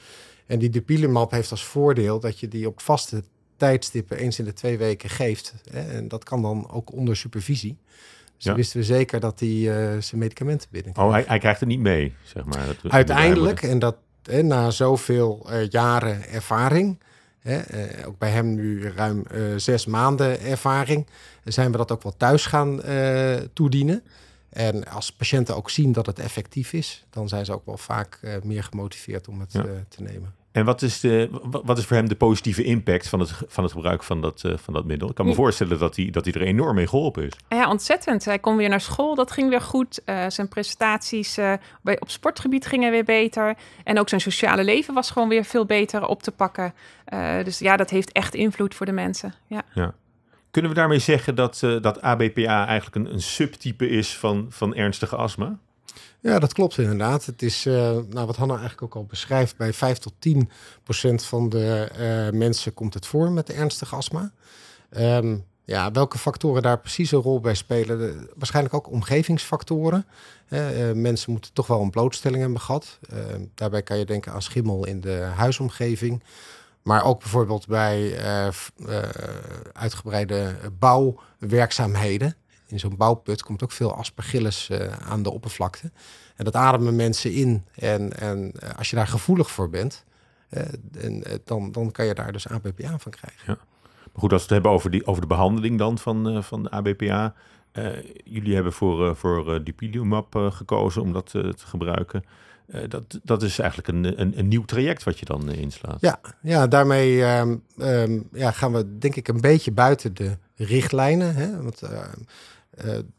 En 0.45 0.59
die 0.59 0.69
dupilumab 0.69 1.31
heeft 1.31 1.51
als 1.51 1.63
voordeel 1.63 2.19
dat 2.19 2.39
je 2.39 2.47
die 2.47 2.67
op 2.67 2.81
vaste 2.81 3.23
tijdstippen 3.57 4.17
eens 4.17 4.39
in 4.39 4.45
de 4.45 4.53
twee 4.53 4.77
weken 4.77 5.09
geeft. 5.09 5.53
Hè? 5.71 5.79
En 5.81 6.07
dat 6.07 6.23
kan 6.23 6.41
dan 6.41 6.69
ook 6.71 6.91
onder 6.93 7.15
supervisie. 7.17 7.77
Dus 8.35 8.45
Ja. 8.45 8.55
wisten 8.55 8.79
we 8.79 8.85
zeker 8.85 9.19
dat 9.19 9.39
hij 9.39 9.49
eh, 9.49 10.01
zijn 10.01 10.21
medicamenten 10.21 10.67
binnenkrijgt. 10.71 11.09
Oh, 11.11 11.15
hij, 11.17 11.25
hij 11.27 11.39
krijgt 11.39 11.59
het 11.59 11.69
niet 11.69 11.79
mee, 11.79 12.13
zeg 12.23 12.45
maar. 12.45 12.65
Dat- 12.81 12.91
Uiteindelijk, 12.91 13.61
en 13.61 13.79
dat 13.79 13.95
hè, 14.23 14.41
na 14.43 14.71
zoveel 14.71 15.45
eh, 15.49 15.69
jaren 15.69 16.29
ervaring, 16.29 16.99
hè, 17.39 17.57
eh, 17.57 18.07
ook 18.07 18.17
bij 18.17 18.29
hem 18.29 18.55
nu 18.55 18.87
ruim 18.89 19.23
zes 19.57 19.85
maanden 19.85 20.39
ervaring, 20.41 21.07
zijn 21.43 21.71
we 21.71 21.77
dat 21.77 21.91
ook 21.91 22.03
wel 22.03 22.17
thuis 22.17 22.45
gaan 22.45 22.81
toedienen. 23.53 24.03
En 24.49 24.87
als 24.87 25.11
patiënten 25.13 25.55
ook 25.55 25.69
zien 25.69 25.91
dat 25.91 26.05
het 26.05 26.19
effectief 26.19 26.73
is, 26.73 27.05
dan 27.09 27.27
zijn 27.27 27.45
ze 27.45 27.53
ook 27.53 27.65
wel 27.65 27.77
vaak 27.77 28.19
meer 28.43 28.63
gemotiveerd 28.63 29.27
om 29.27 29.39
het 29.39 29.51
Ja. 29.53 29.65
te 29.89 30.01
nemen. 30.03 30.33
En 30.57 30.65
wat 30.65 30.81
is, 30.81 30.99
de, 30.99 31.29
wa- 31.43 31.61
wat 31.63 31.77
is 31.77 31.85
voor 31.85 31.95
hem 31.97 32.07
de 32.09 32.15
positieve 32.15 32.63
impact 32.63 33.07
van 33.07 33.19
het, 33.19 33.33
van 33.47 33.63
het 33.63 33.73
gebruik 33.73 34.03
van 34.03 34.21
dat, 34.21 34.43
eh, 34.43 34.53
van 34.57 34.73
dat 34.73 34.85
middel? 34.85 35.09
Ik 35.09 35.15
kan 35.15 35.25
me 35.25 35.31
Ja. 35.31 35.37
voorstellen 35.37 35.79
dat 35.79 35.95
hij, 35.95 36.09
dat 36.09 36.25
hij 36.25 36.33
er 36.33 36.41
enorm 36.41 36.75
mee 36.75 36.87
geholpen 36.87 37.23
is. 37.25 37.31
Ja, 37.49 37.69
ontzettend. 37.69 38.25
Hij 38.25 38.39
kon 38.39 38.57
weer 38.57 38.69
naar 38.69 38.81
school, 38.81 39.15
dat 39.15 39.31
ging 39.31 39.49
weer 39.49 39.61
goed. 39.61 40.01
Eh, 40.05 40.25
zijn 40.27 40.47
prestaties 40.47 41.37
eh, 41.37 41.53
bij, 41.81 41.99
op 41.99 42.09
sportgebied 42.09 42.65
gingen 42.65 42.91
weer 42.91 43.03
beter. 43.03 43.55
En 43.83 43.99
ook 43.99 44.09
zijn 44.09 44.21
sociale 44.21 44.63
leven 44.63 44.93
was 44.93 45.11
gewoon 45.11 45.29
weer 45.29 45.43
veel 45.45 45.65
beter 45.65 46.05
op 46.05 46.23
te 46.23 46.31
pakken. 46.31 46.73
Dus 47.43 47.59
ja, 47.59 47.77
dat 47.77 47.89
heeft 47.89 48.11
echt 48.11 48.35
invloed 48.35 48.75
voor 48.75 48.85
de 48.85 48.91
mensen. 48.91 49.33
Ja. 49.47 49.93
Kunnen 50.51 50.71
we 50.71 50.77
daarmee 50.77 50.99
zeggen 50.99 51.35
dat, 51.35 51.59
dat 51.81 52.01
ABPA 52.01 52.65
eigenlijk 52.67 52.95
een, 52.95 53.13
een 53.13 53.21
subtype 53.21 53.89
is 53.89 54.17
van, 54.17 54.45
van 54.49 54.75
ernstige 54.75 55.15
astma? 55.15 55.57
Ja, 56.19 56.39
dat 56.39 56.53
klopt 56.53 56.77
inderdaad. 56.77 57.25
Het 57.25 57.41
is, 57.41 57.65
eh, 57.65 57.73
nou, 58.09 58.25
wat 58.25 58.35
Hanna 58.35 58.53
eigenlijk 58.53 58.83
ook 58.83 58.95
al 58.95 59.05
beschrijft, 59.05 59.57
bij 59.57 59.73
5 59.73 59.97
tot 59.97 60.13
10 60.19 60.49
procent 60.83 61.23
van 61.23 61.49
de 61.49 61.89
eh, 61.97 62.37
mensen 62.37 62.73
komt 62.73 62.93
het 62.93 63.05
voor 63.05 63.31
met 63.31 63.49
ernstige 63.49 63.95
astma. 63.95 64.31
Ehm, 64.89 65.37
ja, 65.65 65.91
welke 65.91 66.17
factoren 66.17 66.61
daar 66.61 66.79
precies 66.79 67.11
een 67.11 67.21
rol 67.21 67.39
bij 67.39 67.55
spelen? 67.55 68.27
Waarschijnlijk 68.35 68.75
ook 68.75 68.91
omgevingsfactoren. 68.91 70.05
Eh, 70.47 70.91
mensen 70.93 71.31
moeten 71.31 71.53
toch 71.53 71.67
wel 71.67 71.81
een 71.81 71.89
blootstelling 71.89 72.41
hebben 72.41 72.61
gehad. 72.61 72.99
Ehm, 73.09 73.45
daarbij 73.55 73.83
kan 73.83 73.97
je 73.97 74.05
denken 74.05 74.31
aan 74.31 74.41
schimmel 74.41 74.85
in 74.85 75.01
de 75.01 75.31
huisomgeving. 75.35 76.23
Maar 76.81 77.03
ook 77.03 77.19
bijvoorbeeld 77.19 77.67
bij 77.67 78.19
uitgebreide 79.73 80.55
bouwwerkzaamheden. 80.79 82.35
In 82.67 82.79
zo'n 82.79 82.97
bouwput 82.97 83.43
komt 83.43 83.63
ook 83.63 83.71
veel 83.71 83.95
aspergillus 83.95 84.69
eh, 84.69 84.87
aan 84.87 85.23
de 85.23 85.31
oppervlakte. 85.31 85.91
En 86.35 86.45
dat 86.45 86.55
ademen 86.55 86.95
mensen 86.95 87.33
in. 87.33 87.65
En, 87.75 88.19
en 88.19 88.51
eh, 88.59 88.69
als 88.77 88.89
je 88.89 88.95
daar 88.95 89.07
gevoelig 89.07 89.51
voor 89.51 89.69
bent, 89.69 90.05
eh, 90.49 90.61
en, 91.03 91.23
dan, 91.43 91.71
dan 91.71 91.91
kan 91.91 92.05
je 92.05 92.13
daar 92.13 92.31
dus 92.31 92.47
ABPA 92.47 92.97
van 92.97 93.11
krijgen. 93.11 93.57
Maar 93.85 94.21
goed, 94.21 94.31
als 94.33 94.41
we 94.41 94.47
het 94.47 94.49
hebben 94.49 94.71
over, 94.71 94.91
die, 94.91 95.05
over 95.05 95.21
de 95.21 95.27
behandeling 95.27 95.77
dan 95.77 95.97
van, 95.97 96.43
van 96.43 96.63
de 96.63 96.69
ABPA. 96.71 97.33
jullie 98.23 98.53
hebben 98.53 98.73
voor, 98.73 99.07
eh, 99.07 99.15
voor 99.15 99.63
dupilumab 99.63 100.35
eh, 100.35 100.51
gekozen 100.51 101.01
om 101.01 101.13
dat 101.13 101.29
te 101.29 101.53
gebruiken. 101.57 102.23
Dat, 102.87 103.19
dat 103.23 103.43
is 103.43 103.59
eigenlijk 103.59 103.89
een, 103.89 104.21
een, 104.21 104.39
een 104.39 104.47
nieuw 104.47 104.65
traject 104.65 105.03
wat 105.03 105.19
je 105.19 105.25
dan 105.25 105.51
inslaat. 105.51 105.97
Ja, 105.99 106.19
ja 106.41 106.67
daarmee 106.67 107.23
ehm, 107.23 107.55
ehm, 107.77 108.19
ja, 108.33 108.51
gaan 108.51 108.73
we 108.73 108.97
denk 108.97 109.15
ik 109.15 109.27
een 109.27 109.41
beetje 109.41 109.71
buiten 109.71 110.13
de 110.13 110.37
richtlijnen. 110.57 111.35
Hè? 111.35 111.61
Want, 111.63 111.81
eh, 111.81 111.97
eh, 111.97 112.05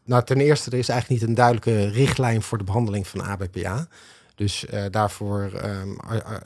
nou, 0.05 0.23
ten 0.23 0.39
eerste, 0.39 0.71
er 0.71 0.77
is 0.77 0.89
eigenlijk 0.89 1.21
niet 1.21 1.29
een 1.29 1.35
duidelijke 1.35 1.87
richtlijn 1.87 2.41
voor 2.41 2.57
de 2.57 2.63
behandeling 2.63 3.07
van 3.07 3.21
ABPA. 3.21 3.87
Dus 4.35 4.65
eh, 4.65 4.85
daarvoor, 4.89 5.51
ehm, 5.53 5.89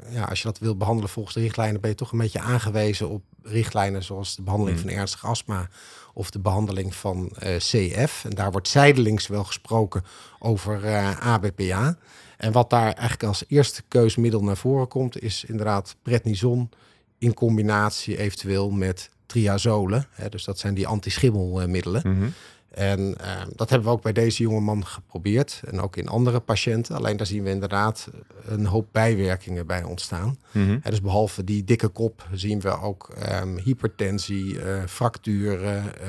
ja, 0.09 0.23
als 0.23 0.41
je 0.41 0.47
dat 0.47 0.59
wil 0.59 0.77
behandelen 0.77 1.09
volgens 1.09 1.35
de 1.35 1.41
richtlijnen, 1.41 1.81
ben 1.81 1.89
je 1.89 1.95
toch 1.95 2.11
een 2.11 2.17
beetje 2.17 2.39
aangewezen 2.39 3.09
op 3.09 3.23
richtlijnen 3.43 4.03
zoals 4.03 4.35
de 4.35 4.41
behandeling 4.41 4.77
Mm. 4.77 4.83
van 4.83 4.93
ernstig 4.97 5.25
astma 5.25 5.69
of 6.13 6.31
de 6.31 6.39
behandeling 6.39 6.95
van 6.95 7.29
eh, 7.39 7.55
CF. 7.55 8.25
En 8.25 8.29
daar 8.29 8.51
wordt 8.51 8.67
zijdelings 8.67 9.27
wel 9.27 9.43
gesproken 9.43 10.03
over 10.39 10.85
eh, 10.85 11.19
ABPA. 11.19 11.97
En 12.37 12.51
wat 12.51 12.69
daar 12.69 12.93
eigenlijk 12.93 13.23
als 13.23 13.43
eerste 13.47 13.83
keusmiddel 13.87 14.43
naar 14.43 14.57
voren 14.57 14.87
komt, 14.87 15.21
is 15.21 15.43
inderdaad 15.47 15.95
prednison 16.01 16.69
in 17.17 17.33
combinatie 17.33 18.17
eventueel 18.17 18.69
met 18.69 19.09
triazolen. 19.25 20.07
Hè, 20.11 20.29
dus 20.29 20.43
dat 20.43 20.59
zijn 20.59 20.73
die 20.73 20.87
antischimmelmiddelen. 20.87 22.01
Mhm. 22.05 22.29
En 22.73 23.15
eh, 23.17 23.41
dat 23.55 23.69
hebben 23.69 23.87
we 23.87 23.93
ook 23.93 24.01
bij 24.01 24.13
deze 24.13 24.43
jonge 24.43 24.59
man 24.59 24.85
geprobeerd. 24.85 25.61
En 25.65 25.81
ook 25.81 25.95
in 25.97 26.07
andere 26.07 26.39
patiënten. 26.39 26.95
Alleen 26.95 27.17
daar 27.17 27.25
zien 27.25 27.43
we 27.43 27.49
inderdaad 27.49 28.09
een 28.47 28.65
hoop 28.65 28.87
bijwerkingen 28.91 29.67
bij 29.67 29.83
ontstaan. 29.83 30.37
Mhm. 30.51 30.77
Dus 30.83 31.01
behalve 31.01 31.43
die 31.43 31.63
dikke 31.63 31.87
kop 31.87 32.27
zien 32.31 32.61
we 32.61 32.79
ook 32.81 33.09
ehm, 33.19 33.57
hypertensie, 33.57 34.59
eh, 34.61 34.83
fracturen, 34.87 36.01
eh, 36.01 36.07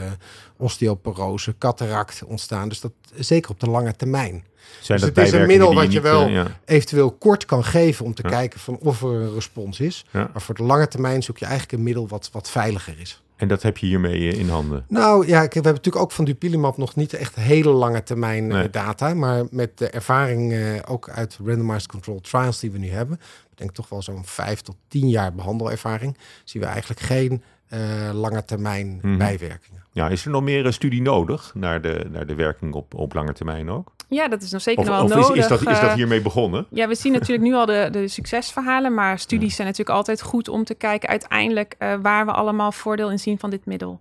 osteoporose, 0.56 1.54
cataract 1.58 2.22
ontstaan. 2.26 2.68
Dus 2.68 2.80
dat 2.80 2.92
zeker 3.14 3.50
op 3.50 3.60
de 3.60 3.70
lange 3.70 3.96
termijn. 3.96 4.44
Zijn 4.80 4.98
Dus 4.98 5.08
het 5.08 5.18
is 5.18 5.32
een 5.32 5.46
middel 5.46 5.74
wat 5.74 5.92
je 5.92 6.00
wel- 6.00 6.26
eh, 6.26 6.32
ja. 6.32 6.46
Eventueel 6.64 7.10
kort 7.12 7.44
kan 7.44 7.64
geven 7.64 8.04
om 8.04 8.14
te 8.14 8.22
Ja. 8.22 8.28
kijken 8.28 8.60
van 8.60 8.78
of 8.78 9.02
er 9.02 9.08
een 9.08 9.34
respons 9.34 9.80
is. 9.80 10.04
Ja. 10.10 10.30
Maar 10.32 10.42
voor 10.42 10.54
de 10.54 10.62
lange 10.62 10.88
termijn 10.88 11.22
zoek 11.22 11.38
je 11.38 11.44
eigenlijk 11.44 11.78
een 11.78 11.82
middel 11.84 12.08
wat, 12.08 12.28
wat 12.32 12.50
veiliger 12.50 13.00
is. 13.00 13.22
En 13.36 13.48
dat 13.48 13.62
heb 13.62 13.78
je 13.78 13.86
hiermee 13.86 14.32
eh, 14.32 14.38
in 14.38 14.48
handen. 14.48 14.84
Nou 14.88 15.26
ja, 15.26 15.40
we 15.40 15.48
hebben 15.52 15.62
natuurlijk 15.72 16.04
ook 16.04 16.12
van 16.12 16.24
dupilumab 16.24 16.76
nog 16.76 16.96
niet 16.96 17.12
echt 17.12 17.34
hele 17.34 17.70
lange 17.70 18.02
termijn 18.02 18.50
eh, 18.50 18.56
Nee. 18.58 18.70
data. 18.70 19.14
Maar 19.14 19.44
met 19.50 19.78
de 19.78 19.88
ervaring 19.90 20.52
eh, 20.52 20.60
ook 20.88 21.08
uit 21.08 21.38
randomized 21.44 21.86
controlled 21.88 22.24
trials 22.24 22.60
die 22.60 22.70
we 22.70 22.78
nu 22.78 22.90
hebben. 22.90 23.16
Ik 23.50 23.58
denk 23.58 23.72
toch 23.72 23.88
wel 23.88 24.02
zo'n 24.02 24.24
vijf 24.24 24.60
tot 24.60 24.76
tien 24.88 25.08
jaar 25.08 25.34
behandelervaring. 25.34 26.16
Zien 26.44 26.62
we 26.62 26.68
eigenlijk 26.68 27.00
geen 27.00 27.42
eh, 27.68 27.80
lange 28.12 28.44
termijn 28.44 28.98
Mhm. 29.02 29.18
bijwerkingen. 29.18 29.83
Ja, 29.94 30.08
is 30.08 30.24
er 30.24 30.30
nog 30.30 30.42
meer 30.42 30.66
eh, 30.66 30.72
studie 30.72 31.02
nodig 31.02 31.52
naar 31.54 31.80
de, 31.80 32.06
naar 32.10 32.26
de 32.26 32.34
werking 32.34 32.74
op, 32.74 32.94
op 32.94 33.14
lange 33.14 33.32
termijn 33.32 33.70
ook? 33.70 33.92
ja, 34.08 34.28
dat 34.28 34.42
is 34.42 34.50
nog 34.50 34.62
zeker 34.62 34.80
Of, 34.80 34.86
nog 34.88 34.96
wel 34.96 35.04
of 35.04 35.10
is, 35.10 35.16
nodig. 35.16 35.42
is, 35.42 35.48
dat, 35.48 35.60
is 35.60 35.80
dat 35.80 35.90
eh, 35.90 35.92
hiermee 35.94 36.20
begonnen? 36.22 36.66
Ja, 36.70 36.88
we 36.88 36.94
zien 36.94 37.12
natuurlijk 37.12 37.48
nu 37.48 37.54
al 37.54 37.66
de, 37.66 37.88
de 37.90 38.08
succesverhalen, 38.18 38.94
maar 38.94 39.18
studies 39.18 39.54
zijn 39.54 39.66
natuurlijk 39.68 39.96
altijd 39.96 40.22
goed 40.22 40.48
om 40.48 40.64
te 40.64 40.74
kijken 40.74 41.08
uiteindelijk 41.08 41.74
eh, 41.78 41.94
waar 42.02 42.26
we 42.26 42.32
allemaal 42.32 42.72
voordeel 42.72 43.10
in 43.10 43.18
zien 43.18 43.38
van 43.38 43.50
dit 43.50 43.66
middel. 43.66 44.00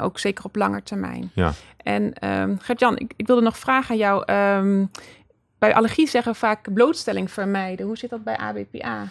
Ook 0.00 0.18
zeker 0.18 0.44
op 0.44 0.56
lange 0.56 0.82
termijn. 0.82 1.30
Ja. 1.34 1.52
En 1.76 2.12
ehm 2.12 2.56
Gert-Jan, 2.58 2.98
ik, 2.98 3.12
ik 3.16 3.26
wilde 3.26 3.42
nog 3.42 3.58
vragen 3.58 3.90
aan 3.90 3.96
jou. 3.96 4.22
ehm, 4.26 4.84
bij 5.58 5.74
allergie 5.74 6.08
zeggen 6.08 6.32
we 6.32 6.38
vaak 6.38 6.72
blootstelling 6.74 7.30
vermijden. 7.30 7.86
Hoe 7.86 7.96
zit 7.96 8.10
dat 8.10 8.24
bij 8.24 8.36
ABPA? 8.36 9.08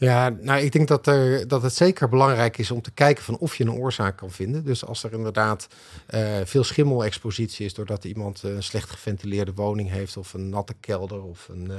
Ja, 0.00 0.28
nou, 0.28 0.60
ik 0.60 0.72
denk 0.72 0.88
dat, 0.88 1.06
er, 1.06 1.48
dat 1.48 1.62
het 1.62 1.74
zeker 1.74 2.08
belangrijk 2.08 2.58
is 2.58 2.70
om 2.70 2.82
te 2.82 2.90
kijken 2.90 3.24
van 3.24 3.38
of 3.38 3.56
je 3.56 3.64
een 3.64 3.72
oorzaak 3.72 4.16
kan 4.16 4.30
vinden. 4.30 4.64
Dus 4.64 4.84
als 4.84 5.02
er 5.02 5.12
inderdaad 5.12 5.68
uh, 6.10 6.36
veel 6.44 6.64
schimmelexpositie 6.64 7.66
is 7.66 7.74
doordat 7.74 8.04
iemand 8.04 8.42
een 8.42 8.62
slecht 8.62 8.90
geventileerde 8.90 9.54
woning 9.54 9.90
heeft 9.90 10.16
of 10.16 10.32
een 10.32 10.48
natte 10.48 10.74
kelder 10.80 11.22
of 11.22 11.48
een, 11.48 11.66
uh, 11.70 11.76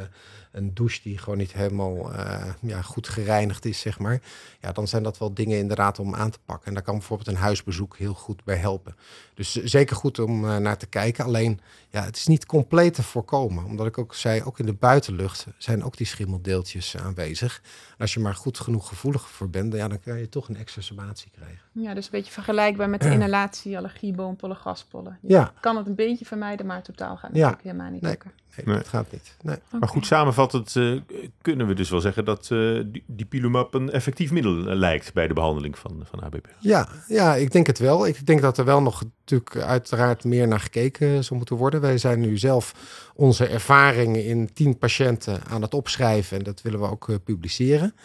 een 0.51 0.73
douche 0.73 0.99
die 1.03 1.17
gewoon 1.17 1.37
niet 1.37 1.53
helemaal 1.53 2.13
uh, 2.13 2.45
ja, 2.61 2.81
goed 2.81 3.07
gereinigd 3.07 3.65
is, 3.65 3.79
zeg 3.79 3.99
maar. 3.99 4.21
Ja, 4.61 4.71
dan 4.71 4.87
zijn 4.87 5.03
dat 5.03 5.17
wel 5.17 5.33
dingen 5.33 5.57
inderdaad 5.57 5.99
om 5.99 6.15
aan 6.15 6.31
te 6.31 6.39
pakken. 6.45 6.67
En 6.67 6.73
daar 6.73 6.83
kan 6.83 6.97
bijvoorbeeld 6.97 7.27
een 7.27 7.35
huisbezoek 7.35 7.97
heel 7.97 8.13
goed 8.13 8.43
bij 8.43 8.57
helpen. 8.57 8.95
Dus 9.33 9.51
zeker 9.51 9.95
goed 9.95 10.19
om 10.19 10.39
naar 10.61 10.77
te 10.77 10.87
kijken. 10.87 11.25
Alleen, 11.25 11.59
ja, 11.89 12.03
het 12.03 12.15
is 12.15 12.27
niet 12.27 12.45
compleet 12.45 12.93
te 12.93 13.03
voorkomen. 13.03 13.65
Omdat 13.65 13.87
ik 13.87 13.97
ook 13.97 14.15
zei, 14.15 14.43
ook 14.43 14.59
in 14.59 14.65
de 14.65 14.73
buitenlucht 14.73 15.45
zijn 15.57 15.83
ook 15.83 15.97
die 15.97 16.07
schimmeldeeltjes 16.07 16.97
aanwezig. 16.97 17.61
Als 18.09 18.17
je 18.17 18.23
maar 18.23 18.35
goed 18.35 18.59
genoeg 18.59 18.87
gevoelig 18.87 19.29
voor 19.29 19.49
bent, 19.49 19.73
ja, 19.73 19.87
dan 19.87 19.99
kan 19.99 20.19
je 20.19 20.29
toch 20.29 20.49
een 20.49 20.55
exacerbatie 20.55 21.31
krijgen. 21.31 21.59
Ja, 21.71 21.93
dus 21.93 22.05
een 22.05 22.11
beetje 22.11 22.31
vergelijkbaar 22.31 22.89
met 22.89 23.01
de 23.01 23.11
inhalatie, 23.11 23.77
allergie, 23.77 24.13
boompollen, 24.13 24.55
gaspollen. 24.55 25.17
Je 25.21 25.33
ja. 25.33 25.53
kan 25.59 25.77
het 25.77 25.87
een 25.87 25.95
beetje 25.95 26.25
vermijden, 26.25 26.65
maar 26.65 26.81
totaal 26.81 27.17
gaat 27.17 27.29
het 27.29 27.37
ja. 27.37 27.49
natuurlijk 27.49 27.63
helemaal 27.63 27.91
niet 27.91 28.01
nee. 28.01 28.11
lukken. 28.11 28.31
Nee, 28.55 28.65
nee, 28.65 28.75
dat 28.75 28.87
gaat 28.87 29.11
niet. 29.11 29.35
Nee. 29.41 29.55
Okay. 29.55 29.79
Maar 29.79 29.89
goed 29.89 30.05
samenvattend 30.05 30.75
uh, 30.75 31.01
kunnen 31.41 31.67
we 31.67 31.73
dus 31.73 31.89
wel 31.89 32.01
zeggen 32.01 32.25
dat 32.25 32.49
uh, 32.51 32.83
die, 32.85 33.03
die 33.07 33.25
pilumab 33.25 33.73
een 33.73 33.91
effectief 33.91 34.31
middel 34.31 34.57
uh, 34.57 34.75
lijkt 34.75 35.13
bij 35.13 35.27
de 35.27 35.33
behandeling 35.33 35.77
van, 35.77 36.03
van 36.09 36.23
ABP. 36.23 36.47
Ja, 36.59 36.87
ja, 37.07 37.35
ik 37.35 37.51
denk 37.51 37.67
het 37.67 37.79
wel. 37.79 38.07
Ik 38.07 38.25
denk 38.25 38.41
dat 38.41 38.57
er 38.57 38.65
wel 38.65 38.81
nog 38.81 39.03
natuurlijk 39.19 39.55
uiteraard 39.55 40.23
meer 40.23 40.47
naar 40.47 40.59
gekeken 40.59 41.23
zou 41.23 41.37
moeten 41.37 41.55
worden. 41.55 41.81
Wij 41.81 41.97
zijn 41.97 42.19
nu 42.19 42.37
zelf 42.37 42.73
onze 43.15 43.47
ervaringen 43.47 44.25
in 44.25 44.53
tien 44.53 44.77
patiënten 44.77 45.41
aan 45.45 45.61
het 45.61 45.73
opschrijven 45.73 46.37
en 46.37 46.43
dat 46.43 46.61
willen 46.61 46.79
we 46.79 46.89
ook 46.89 47.23
publiceren. 47.23 47.95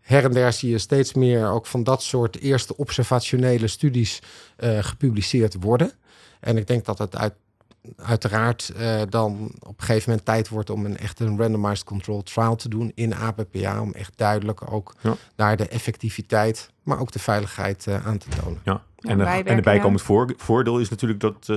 Her 0.00 0.24
en 0.24 0.32
der 0.32 0.52
zie 0.52 0.70
je 0.70 0.78
steeds 0.78 1.14
meer 1.14 1.50
ook 1.50 1.66
van 1.66 1.84
dat 1.84 2.02
soort 2.02 2.40
eerste 2.40 2.76
observationele 2.76 3.66
studies 3.66 4.22
gepubliceerd 4.80 5.56
worden. 5.60 5.92
En 6.40 6.56
ik 6.56 6.66
denk 6.66 6.84
dat 6.84 6.98
het 6.98 7.16
uit 7.16 7.34
uiteraard 7.96 8.72
uh, 8.76 9.02
dan 9.08 9.52
op 9.58 9.80
een 9.80 9.86
gegeven 9.86 10.10
moment 10.10 10.26
tijd 10.26 10.48
wordt 10.48 10.70
om 10.70 10.84
een 10.84 10.96
echt 10.96 11.20
een 11.20 11.38
randomized 11.38 11.84
control 11.84 12.22
trial 12.22 12.56
te 12.56 12.68
doen 12.68 12.92
in 12.94 13.14
APPA. 13.14 13.80
Om 13.80 13.92
echt 13.92 14.12
duidelijk 14.16 14.72
ook 14.72 14.94
ja. 15.00 15.14
daar 15.34 15.56
de 15.56 15.68
effectiviteit, 15.68 16.70
maar 16.82 17.00
ook 17.00 17.12
de 17.12 17.18
veiligheid 17.18 17.86
uh, 17.86 18.06
aan 18.06 18.18
te 18.18 18.28
tonen. 18.28 18.60
Ja. 18.64 18.82
En, 19.00 19.18
ja, 19.18 19.44
en 19.44 19.62
bijkomend 19.62 20.02
voor, 20.02 20.32
voordeel 20.36 20.78
is 20.78 20.88
natuurlijk 20.88 21.20
dat, 21.20 21.46
uh, 21.50 21.56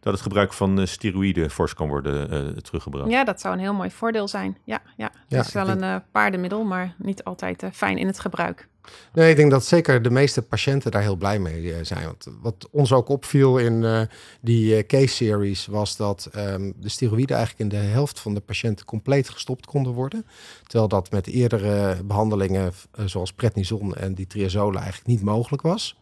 dat 0.00 0.12
het 0.12 0.20
gebruik 0.20 0.52
van 0.52 0.86
steroïden 0.86 1.50
fors 1.50 1.74
kan 1.74 1.88
worden 1.88 2.62
teruggebracht. 2.62 3.10
Ja, 3.10 3.24
dat 3.24 3.40
zou 3.40 3.54
een 3.54 3.60
heel 3.60 3.74
mooi 3.74 3.90
voordeel 3.90 4.28
zijn. 4.28 4.58
Ja, 4.64 4.82
ja. 4.96 5.04
het 5.04 5.12
ja, 5.28 5.40
is 5.40 5.52
wel 5.52 5.66
denk... 5.66 5.80
een 5.80 6.02
paardenmiddel, 6.12 6.64
maar 6.64 6.94
niet 6.98 7.24
altijd 7.24 7.64
fijn 7.72 7.98
in 7.98 8.06
het 8.06 8.20
gebruik. 8.20 8.68
Nee, 9.12 9.30
ik 9.30 9.36
denk 9.36 9.50
dat 9.50 9.64
zeker 9.64 10.02
de 10.02 10.10
meeste 10.10 10.42
patiënten 10.42 10.90
daar 10.90 11.02
heel 11.02 11.16
blij 11.16 11.38
mee 11.38 11.84
zijn. 11.84 12.04
Want 12.04 12.26
wat 12.40 12.68
ons 12.70 12.92
ook 12.92 13.08
opviel 13.08 13.58
in 13.58 13.82
uh, 13.82 14.00
die 14.40 14.76
uh, 14.76 14.86
case 14.86 15.14
series 15.14 15.66
was 15.66 15.96
dat 15.96 16.30
um, 16.36 16.72
de 16.76 16.88
steroïden 16.88 17.36
eigenlijk 17.36 17.72
in 17.72 17.78
de 17.78 17.84
helft 17.86 18.20
van 18.20 18.34
de 18.34 18.40
patiënten 18.40 18.86
compleet 18.86 19.28
gestopt 19.28 19.66
konden 19.66 19.92
worden. 19.92 20.26
Terwijl 20.62 20.88
dat 20.88 21.10
met 21.10 21.26
eerdere 21.26 22.02
behandelingen 22.04 22.72
uh, 22.98 23.06
zoals 23.06 23.32
prednison 23.32 23.94
en 23.94 24.14
die 24.14 24.26
triazolen 24.26 24.80
eigenlijk 24.80 25.08
niet 25.08 25.22
mogelijk 25.22 25.62
was. 25.62 25.96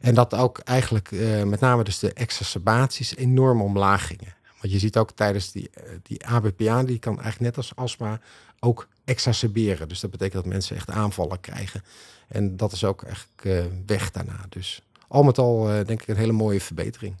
En 0.00 0.14
dat 0.14 0.34
ook 0.34 0.58
eigenlijk 0.58 1.10
met 1.44 1.60
name 1.60 1.84
dus 1.84 1.98
de 1.98 2.12
exacerbaties 2.12 3.16
enorm 3.16 3.62
omlaag 3.62 4.06
gingen. 4.06 4.34
Want 4.60 4.72
je 4.72 4.78
ziet 4.78 4.96
ook 4.96 5.10
tijdens 5.10 5.52
die, 5.52 5.70
die 6.02 6.26
ABPA, 6.26 6.82
die 6.82 6.98
kan 6.98 7.20
eigenlijk 7.20 7.40
net 7.40 7.56
als 7.56 7.76
astma 7.76 8.20
ook 8.60 8.88
exacerberen. 9.04 9.88
Dus 9.88 10.00
dat 10.00 10.10
betekent 10.10 10.42
dat 10.42 10.52
mensen 10.52 10.76
echt 10.76 10.90
aanvallen 10.90 11.40
krijgen. 11.40 11.82
En 12.28 12.56
dat 12.56 12.72
is 12.72 12.84
ook 12.84 13.02
eigenlijk 13.02 13.44
uh, 13.44 13.64
weg 13.86 14.10
daarna. 14.10 14.46
Dus 14.48 14.82
al 15.08 15.22
met 15.22 15.38
al 15.38 15.64
denk 15.64 16.02
ik 16.02 16.08
een 16.08 16.16
hele 16.16 16.32
mooie 16.32 16.60
verbetering. 16.60 17.14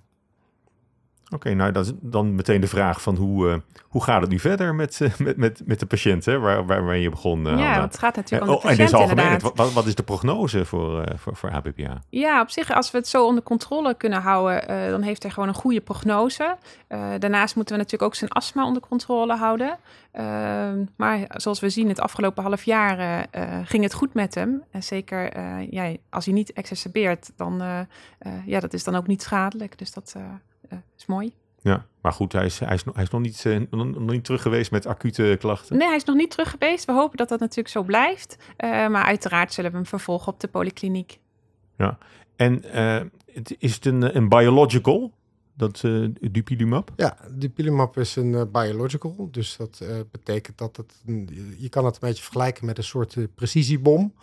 Oké, 1.26 1.34
okay, 1.34 1.52
nou 1.52 1.72
dat 1.72 1.86
is 1.86 1.92
dan 2.00 2.34
meteen 2.34 2.60
de 2.60 2.66
vraag 2.66 3.02
van 3.02 3.16
hoe, 3.16 3.48
uh, 3.48 3.56
hoe 3.88 4.02
gaat 4.02 4.20
het 4.20 4.30
nu 4.30 4.38
verder 4.38 4.74
met, 4.74 5.00
uh, 5.00 5.16
met, 5.18 5.36
met, 5.36 5.62
met 5.64 5.80
de 5.80 5.86
patiënt, 5.86 6.24
hè? 6.24 6.38
Waar, 6.38 6.66
waarmee 6.66 7.02
je 7.02 7.10
begon? 7.10 7.46
Uh, 7.46 7.58
ja, 7.58 7.80
het 7.80 7.98
gaat 7.98 8.16
natuurlijk 8.16 8.50
om 8.50 8.56
de 8.56 8.62
oh, 8.62 8.62
patiënt 8.62 8.92
en 8.92 8.98
in 8.98 9.08
het 9.08 9.10
inderdaad. 9.10 9.56
Wat, 9.56 9.72
wat 9.72 9.86
is 9.86 9.94
de 9.94 10.02
prognose 10.02 10.64
voor, 10.64 11.06
voor, 11.16 11.36
voor 11.36 11.50
ABPA? 11.50 12.02
Ja, 12.08 12.40
op 12.40 12.50
zich, 12.50 12.72
als 12.72 12.90
we 12.90 12.98
het 12.98 13.08
zo 13.08 13.26
onder 13.26 13.42
controle 13.42 13.94
kunnen 13.94 14.20
houden, 14.20 14.90
dan 14.90 15.02
heeft 15.02 15.22
hij 15.22 15.32
gewoon 15.32 15.48
een 15.48 15.54
goede 15.54 15.80
prognose. 15.80 16.56
daarnaast 17.18 17.56
moeten 17.56 17.74
we 17.74 17.80
natuurlijk 17.82 18.10
ook 18.10 18.14
zijn 18.14 18.30
astma 18.30 18.66
onder 18.66 18.82
controle 18.82 19.36
houden. 19.36 19.78
Ehm, 20.12 20.84
maar 20.96 21.24
zoals 21.28 21.60
we 21.60 21.70
zien, 21.70 21.88
het 21.88 22.00
afgelopen 22.00 22.42
half 22.42 22.62
jaar 22.62 23.26
ging 23.64 23.82
het 23.82 23.94
goed 23.94 24.14
met 24.14 24.34
hem. 24.34 24.62
En 24.70 24.82
zeker 24.82 25.40
ja, 25.70 25.96
als 26.10 26.24
hij 26.24 26.34
niet 26.34 26.52
exacerbeert, 26.52 27.30
dan 27.36 27.62
ja, 28.44 28.60
dat 28.60 28.72
is 28.72 28.84
dan 28.84 28.94
ook 28.94 29.06
niet 29.06 29.22
schadelijk. 29.22 29.78
Dus 29.78 29.92
dat 29.92 30.16
is 30.96 31.06
mooi. 31.06 31.34
Ja, 31.60 31.86
maar 32.00 32.12
goed, 32.12 32.32
hij 32.32 32.44
is, 32.44 32.58
hij 32.58 32.74
is, 32.74 32.84
hij 32.92 33.02
is 33.02 33.10
nog, 33.10 33.20
niet, 33.20 33.44
uh, 33.44 33.60
nog 33.70 34.10
niet 34.10 34.24
terug 34.24 34.42
geweest 34.42 34.70
met 34.70 34.86
acute 34.86 35.36
klachten. 35.40 35.76
Nee, 35.76 35.86
hij 35.86 35.96
is 35.96 36.04
nog 36.04 36.16
niet 36.16 36.30
terug 36.30 36.50
geweest. 36.50 36.84
We 36.84 36.92
hopen 36.92 37.16
dat 37.16 37.28
dat 37.28 37.40
natuurlijk 37.40 37.68
zo 37.68 37.82
blijft. 37.82 38.36
Uh, 38.38 38.70
maar 38.88 39.04
uiteraard 39.04 39.52
zullen 39.52 39.70
we 39.70 39.76
hem 39.76 39.86
vervolgen 39.86 40.32
op 40.32 40.40
de 40.40 40.48
polykliniek. 40.48 41.18
Ja, 41.76 41.98
en 42.36 42.62
is 43.58 43.74
het 43.74 43.86
een, 43.86 44.16
een 44.16 44.28
biological? 44.28 45.12
Dat 45.54 45.82
uh, 45.82 46.08
dupilumab? 46.30 46.92
Ja, 46.96 47.16
dupilumab 47.30 47.96
is 47.96 48.16
een 48.16 48.32
uh, 48.32 48.42
biological. 48.52 49.28
Dus 49.30 49.56
dat 49.56 49.80
uh, 49.82 49.88
betekent 50.10 50.58
dat 50.58 50.76
het... 50.76 51.02
je 51.58 51.68
kan 51.68 51.84
het 51.84 51.94
een 51.94 52.08
beetje 52.08 52.22
vergelijken 52.22 52.66
met 52.66 52.78
een 52.78 52.84
soort 52.84 53.16
precisiebom. 53.34 54.14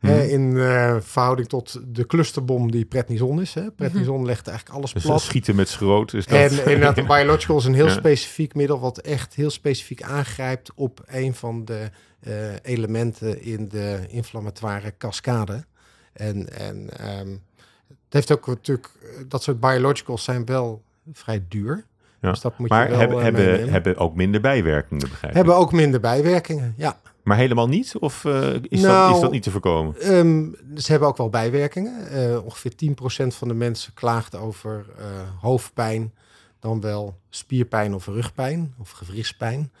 Hmm. 0.00 0.10
Uh, 0.10 0.32
in 0.32 0.50
uh, 0.50 0.96
verhouding 1.00 1.48
tot 1.48 1.80
de 1.86 2.06
clusterbom 2.06 2.70
die 2.70 2.84
prednison 2.84 3.40
is. 3.40 3.54
Hè. 3.54 3.70
Prednison 3.70 4.12
mm-hmm. 4.12 4.26
legt 4.26 4.48
eigenlijk 4.48 4.78
alles 4.78 4.92
dus 4.92 5.02
plat. 5.02 5.20
schieten 5.20 5.56
met 5.56 5.68
schroot. 5.68 6.12
Is 6.12 6.26
dat... 6.26 6.38
En 6.38 6.50
inderdaad, 6.72 6.98
een 6.98 7.06
biological 7.06 7.56
is 7.56 7.64
een 7.64 7.74
heel 7.74 7.86
ja. 7.86 7.92
specifiek 7.92 8.54
middel... 8.54 8.80
wat 8.80 8.98
echt 8.98 9.34
heel 9.34 9.50
specifiek 9.50 10.02
aangrijpt 10.02 10.72
op 10.74 11.02
een 11.06 11.34
van 11.34 11.64
de 11.64 11.90
uh, 12.26 12.34
elementen... 12.62 13.42
in 13.42 13.68
de 13.68 14.06
inflammatoire 14.08 14.94
cascade. 14.98 15.64
En, 16.12 16.58
en 16.58 16.76
um, 17.20 17.42
het 17.86 18.12
heeft 18.12 18.32
ook 18.32 18.46
natuurlijk... 18.46 18.88
dat 19.28 19.42
soort 19.42 19.60
biologicals 19.60 20.24
zijn 20.24 20.44
wel 20.44 20.82
vrij 21.12 21.44
duur. 21.48 21.84
Ja. 22.20 22.30
Dus 22.30 22.40
dat 22.40 22.58
moet 22.58 22.68
maar 22.68 22.82
je 22.82 22.90
wel 22.90 22.98
hebben, 22.98 23.22
hebben, 23.22 23.44
meenemen. 23.44 23.72
hebben 23.72 23.96
ook 23.96 24.14
minder 24.14 24.40
bijwerkingen, 24.40 25.08
begrijp 25.08 25.30
ik? 25.30 25.36
Hebben 25.36 25.56
ook 25.56 25.72
minder 25.72 26.00
bijwerkingen, 26.00 26.74
ja. 26.76 27.00
Maar 27.28 27.36
helemaal 27.36 27.68
niet? 27.68 27.96
Of 27.98 28.24
uh, 28.24 28.54
is, 28.54 28.80
nou, 28.80 29.06
dat, 29.06 29.14
is 29.14 29.20
dat 29.22 29.30
niet 29.30 29.42
te 29.42 29.50
voorkomen? 29.50 30.16
Um, 30.16 30.56
ze 30.76 30.90
hebben 30.90 31.08
ook 31.08 31.16
wel 31.16 31.28
bijwerkingen. 31.28 32.16
Uh, 32.16 32.44
ongeveer 32.44 32.72
10% 32.72 33.26
van 33.26 33.48
de 33.48 33.54
mensen 33.54 33.94
klaagt 33.94 34.36
over 34.36 34.86
uh, 34.98 35.04
hoofdpijn, 35.40 36.14
dan 36.60 36.80
wel 36.80 37.18
spierpijn 37.30 37.94
of 37.94 38.06
rugpijn 38.06 38.74
of 38.78 38.90
gewrichtspijn. 38.90 39.72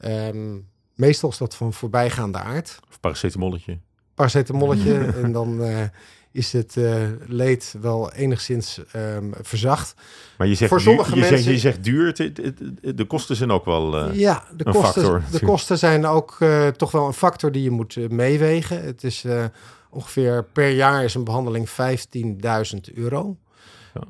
Um, 0.00 0.68
meestal 0.94 1.28
is 1.28 1.38
dat 1.38 1.56
van 1.56 1.72
voorbijgaande 1.72 2.38
aard. 2.38 2.80
Of 2.88 3.00
paracetamolletje. 3.00 3.78
Paracetamolletje 4.14 4.94
en 5.22 5.32
dan 5.32 5.60
is 6.36 6.52
het 6.52 6.76
uh, 6.76 7.02
leed 7.26 7.74
wel 7.80 8.12
enigszins 8.12 8.80
um, 8.96 9.32
verzacht. 9.40 9.94
Maar 10.38 10.46
je 10.46 10.54
zegt, 10.54 10.70
Voor 10.70 10.80
sommige 10.80 11.14
duur, 11.14 11.24
je 11.24 11.30
mensen, 11.30 11.44
zegt, 11.44 11.54
je 11.54 11.68
zegt 11.68 11.84
duur, 11.84 12.14
de 12.94 13.04
kosten 13.04 13.36
zijn 13.36 13.50
ook 13.50 13.64
wel 13.64 14.08
uh, 14.08 14.14
ja, 14.14 14.44
de 14.56 14.66
een 14.66 14.72
kosten, 14.72 15.02
factor. 15.02 15.22
De 15.30 15.46
kosten 15.46 15.78
zijn 15.78 16.06
ook 16.06 16.36
uh, 16.40 16.68
toch 16.68 16.90
wel 16.90 17.06
een 17.06 17.12
factor 17.12 17.52
die 17.52 17.62
je 17.62 17.70
moet 17.70 18.10
meewegen. 18.10 18.82
Het 18.82 19.04
is 19.04 19.24
ongeveer 19.90 20.44
per 20.52 20.70
jaar 20.70 21.04
is 21.04 21.14
een 21.14 21.24
behandeling 21.24 21.68
15.000 21.68 22.94
euro. 22.94 23.36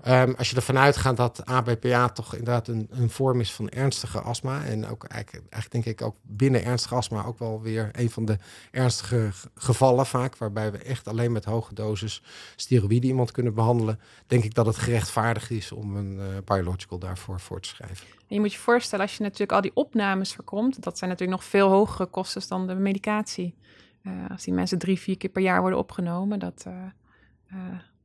Ja. 0.03 0.23
Um, 0.23 0.35
als 0.35 0.51
je 0.51 0.57
ervan 0.57 0.79
uitgaat 0.79 1.17
dat 1.17 1.47
ABPA 1.47 2.09
toch 2.09 2.35
inderdaad 2.35 2.69
een, 2.69 2.89
een, 2.91 3.11
vorm 3.11 3.41
is 3.41 3.53
van 3.53 3.69
ernstige 3.69 4.21
astma. 4.21 4.65
En 4.65 4.87
ook 4.87 5.05
eigenlijk, 5.05 5.53
eigenlijk 5.53 5.85
denk 5.85 5.99
ik 5.99 6.07
ook 6.07 6.17
binnen 6.23 6.65
ernstige 6.65 6.95
astma 6.95 7.25
ook 7.25 7.39
wel 7.39 7.63
weer 7.63 7.89
een 7.93 8.11
van 8.11 8.25
de 8.25 8.39
ernstige 8.71 9.31
gevallen 9.55 10.07
vaak. 10.07 10.37
Waarbij 10.37 10.73
we 10.73 10.79
echt 10.79 11.09
alleen 11.09 11.33
met 11.33 11.45
hoge 11.45 11.75
dosis 11.75 12.23
steroïden 12.57 13.09
iemand 13.09 13.31
kunnen 13.31 13.55
behandelen. 13.55 14.01
Denk 14.27 14.45
ik 14.45 14.55
dat 14.55 14.67
het 14.67 14.77
gerechtvaardigd 14.77 15.51
is 15.51 15.73
om 15.73 15.97
een 15.97 16.19
uh, 16.19 16.25
biological 16.45 16.99
daarvoor 16.99 17.41
voor 17.41 17.61
te 17.61 17.69
schrijven. 17.69 18.07
En 18.07 18.35
je 18.35 18.41
moet 18.41 18.53
je 18.53 18.59
voorstellen 18.59 19.05
als 19.05 19.17
je 19.17 19.23
natuurlijk 19.23 19.53
al 19.53 19.61
die 19.61 19.75
opnames 19.75 20.35
voorkomt. 20.35 20.83
Dat 20.83 20.99
zijn 20.99 21.11
natuurlijk 21.11 21.39
nog 21.39 21.49
veel 21.49 21.69
hogere 21.69 22.07
kosten 22.07 22.43
dan 22.49 22.67
de 22.67 22.75
medicatie. 22.75 23.55
Uh, 24.03 24.13
als 24.31 24.45
die 24.45 24.55
mensen 24.55 24.79
drie, 24.79 24.99
vier 24.99 25.17
keer 25.17 25.31
per 25.31 25.43
jaar 25.43 25.61
worden 25.61 25.79
opgenomen. 25.79 26.39
Dat, 26.39 26.65
uh, 26.69 26.75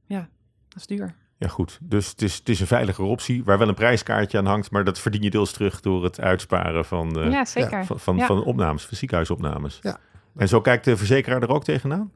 ja, 0.06 0.30
dat 0.68 0.80
is 0.80 0.88
duur. 0.88 1.16
Ja, 1.42 1.48
goed. 1.48 1.80
Dus 1.82 2.08
het 2.10 2.22
is, 2.22 2.36
het 2.36 2.50
is 2.50 2.60
een 2.60 2.68
veiligere 2.68 3.08
optie 3.08 3.44
waar 3.44 3.58
wel 3.58 3.68
een 3.68 3.74
prijskaartje 3.76 4.38
aan 4.38 4.46
hangt, 4.46 4.72
maar 4.72 4.84
dat 4.84 5.00
verdien 5.00 5.22
je 5.22 5.30
deels 5.30 5.52
terug 5.52 5.80
door 5.80 6.04
het 6.04 6.20
uitsparen 6.20 6.86
van, 6.86 7.20
uh, 7.26 7.32
ja, 7.32 7.46
zeker. 7.46 7.86
van, 7.86 8.00
van, 8.00 8.18
ja. 8.18 8.26
van 8.26 8.44
opnames, 8.44 8.86
van 8.86 8.98
ziekenhuisopnames. 8.98 9.80
Ja. 9.82 10.00
En 10.36 10.48
zo 10.48 10.62
kijkt 10.62 10.86
de 10.86 10.98
verzekeraar 10.98 11.42
er 11.42 11.50
ook 11.50 11.64
tegenaan? 11.64 12.12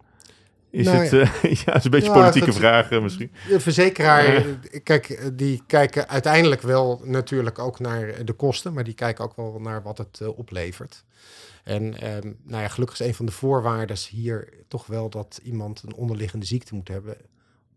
Is 0.69 0.85
Nou 0.85 0.97
het 0.97 1.13
uh, 1.13 1.53
ja, 1.65 1.75
is 1.75 1.83
een 1.83 1.91
beetje 1.91 2.07
Ja, 2.07 2.13
politieke 2.13 2.45
dat- 2.45 2.55
vraag 2.55 2.91
uh, 2.91 3.01
misschien? 3.01 3.31
De 3.47 3.59
verzekeraar, 3.59 4.43
kijk, 4.83 5.31
die 5.33 5.61
kijken 5.67 6.09
uiteindelijk 6.09 6.61
wel 6.61 7.01
natuurlijk 7.03 7.59
ook 7.59 7.79
naar 7.79 8.25
de 8.25 8.33
kosten, 8.33 8.73
maar 8.73 8.83
die 8.83 8.93
kijken 8.93 9.23
ook 9.23 9.35
wel 9.35 9.59
naar 9.59 9.81
wat 9.83 9.97
het 9.97 10.19
uh, 10.21 10.37
oplevert. 10.37 11.03
En 11.63 12.01
ehm, 12.01 12.31
nou 12.43 12.61
ja, 12.61 12.67
gelukkig 12.67 12.99
is 12.99 13.07
een 13.07 13.13
van 13.15 13.25
de 13.25 13.31
voorwaarden 13.31 13.97
hier 14.09 14.49
toch 14.67 14.85
wel 14.85 15.09
dat 15.09 15.39
iemand 15.43 15.83
een 15.85 15.95
onderliggende 15.95 16.45
ziekte 16.45 16.75
moet 16.75 16.87
hebben. 16.87 17.17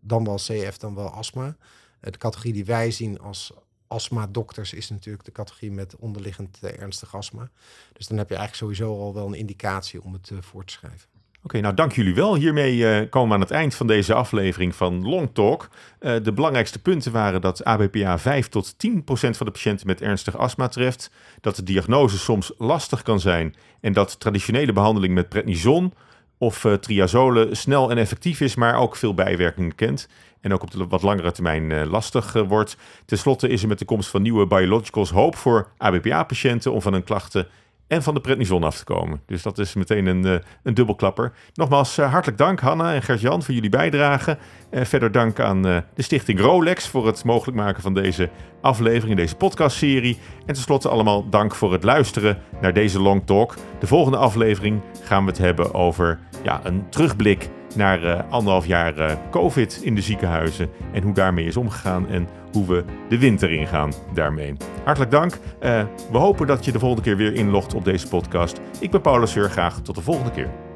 Dan 0.00 0.24
wel 0.24 0.36
CF, 0.36 0.76
dan 0.76 0.94
wel 0.94 1.10
astma. 1.10 1.56
de 2.00 2.18
categorie 2.18 2.52
die 2.52 2.64
wij 2.64 2.90
zien 2.90 3.20
als 3.20 3.52
astma-dokters 3.86 4.72
is 4.72 4.90
natuurlijk 4.90 5.24
de 5.24 5.32
categorie 5.32 5.72
met 5.72 5.96
onderliggend 5.96 6.58
ernstig 6.62 7.16
astma. 7.16 7.50
Dus 7.92 8.06
dan 8.06 8.18
heb 8.18 8.28
je 8.28 8.36
eigenlijk 8.36 8.76
sowieso 8.76 9.00
al 9.00 9.14
wel 9.14 9.26
een 9.26 9.34
indicatie 9.34 10.02
om 10.02 10.12
het 10.12 10.30
voor 10.40 10.64
te 10.64 10.72
schrijven. 10.72 11.08
Oké, 11.42 11.60
nou 11.60 11.74
dank 11.74 11.92
jullie 11.92 12.14
wel. 12.14 12.34
Hiermee 12.36 12.76
uh, 12.76 13.10
komen 13.10 13.28
we 13.28 13.34
aan 13.34 13.40
het 13.40 13.50
eind 13.50 13.74
van 13.74 13.86
deze 13.86 14.14
aflevering 14.14 14.74
van 14.74 15.08
Long 15.08 15.30
Talk. 15.32 15.68
De 15.98 16.32
belangrijkste 16.32 16.82
punten 16.82 17.12
waren 17.12 17.40
dat 17.40 17.64
ABPA 17.64 18.18
5 18.18 18.48
tot 18.48 18.78
10 18.78 19.04
procent 19.04 19.36
van 19.36 19.46
de 19.46 19.52
patiënten 19.52 19.86
met 19.86 20.00
ernstig 20.00 20.36
astma 20.36 20.68
treft, 20.68 21.10
dat 21.40 21.56
de 21.56 21.62
diagnose 21.62 22.18
soms 22.18 22.52
lastig 22.58 23.02
kan 23.02 23.20
zijn 23.20 23.54
en 23.80 23.92
dat 23.92 24.20
traditionele 24.20 24.72
behandeling 24.72 25.14
met 25.14 25.28
prednison 25.28 25.92
of 26.38 26.64
uh, 26.64 26.72
triazole 26.72 27.54
snel 27.54 27.90
en 27.90 27.98
effectief 27.98 28.40
is, 28.40 28.54
maar 28.54 28.74
ook 28.74 28.96
veel 28.96 29.14
bijwerkingen 29.14 29.74
kent 29.74 30.08
en 30.40 30.52
ook 30.52 30.62
op 30.62 30.70
de 30.70 30.86
wat 30.86 31.02
langere 31.02 31.32
termijn 31.32 31.86
lastig 31.86 32.32
wordt. 32.32 32.76
Ten 33.04 33.18
slotte 33.18 33.48
is 33.48 33.62
er 33.62 33.68
met 33.68 33.78
de 33.78 33.84
komst 33.84 34.10
van 34.10 34.22
nieuwe 34.22 34.46
biologicals 34.46 35.10
hoop 35.10 35.36
voor 35.36 35.68
ABPA-patiënten 35.76 36.72
om 36.72 36.82
van 36.82 36.92
hun 36.92 37.04
klachten 37.04 37.46
en 37.86 38.02
van 38.02 38.14
de 38.14 38.20
prednison 38.20 38.64
af 38.64 38.76
te 38.76 38.84
komen. 38.84 39.20
Dus 39.26 39.42
dat 39.42 39.58
is 39.58 39.74
meteen 39.74 40.06
een, 40.06 40.42
een 40.62 40.74
dubbelklapper. 40.74 41.32
Nogmaals, 41.54 41.96
hartelijk 41.96 42.38
dank 42.38 42.60
Hanna 42.60 42.94
en 42.94 43.02
Gert-Jan 43.02 43.42
voor 43.42 43.54
jullie 43.54 43.70
bijdrage. 43.70 44.38
Verder 44.72 45.12
dank 45.12 45.40
aan 45.40 45.62
de 45.62 45.82
stichting 45.96 46.40
Rolex 46.40 46.88
voor 46.88 47.06
het 47.06 47.24
mogelijk 47.24 47.56
maken 47.56 47.82
van 47.82 47.94
deze 47.94 48.30
aflevering, 48.60 49.16
deze 49.16 49.36
podcastserie. 49.36 50.18
En 50.46 50.54
tenslotte 50.54 50.88
allemaal 50.88 51.28
dank 51.28 51.54
voor 51.54 51.72
het 51.72 51.84
luisteren 51.84 52.38
naar 52.60 52.72
deze 52.72 53.00
Long 53.00 53.26
Talk. 53.26 53.54
De 53.80 53.86
volgende 53.86 54.18
aflevering 54.18 54.80
gaan 55.02 55.24
we 55.24 55.30
het 55.30 55.38
hebben 55.38 55.74
over 55.74 56.18
ja, 56.48 56.60
een 56.62 56.88
terugblik 56.88 57.48
naar 57.74 58.24
anderhalf 58.24 58.66
jaar 58.66 59.18
COVID 59.30 59.80
in 59.82 59.94
de 59.94 60.00
ziekenhuizen 60.00 60.70
en 60.92 61.02
hoe 61.02 61.14
daarmee 61.14 61.46
is 61.46 61.56
omgegaan 61.56 62.08
en 62.08 62.28
hoe 62.52 62.66
we 62.66 62.84
de 63.08 63.18
winter 63.18 63.50
ingaan 63.50 63.92
daarmee. 64.14 64.54
Hartelijk 64.84 65.10
dank. 65.10 65.32
Uh, 65.34 65.82
we 66.12 66.18
hopen 66.18 66.46
dat 66.46 66.64
je 66.64 66.72
de 66.72 66.78
volgende 66.78 67.04
keer 67.04 67.16
weer 67.16 67.34
inlogt 67.34 67.74
op 67.74 67.84
deze 67.84 68.08
podcast. 68.08 68.60
Ik 68.80 68.90
ben 68.90 69.00
Paulus 69.00 69.30
Seur. 69.30 69.50
Graag 69.50 69.80
tot 69.80 69.94
de 69.94 70.00
volgende 70.00 70.30
keer. 70.30 70.67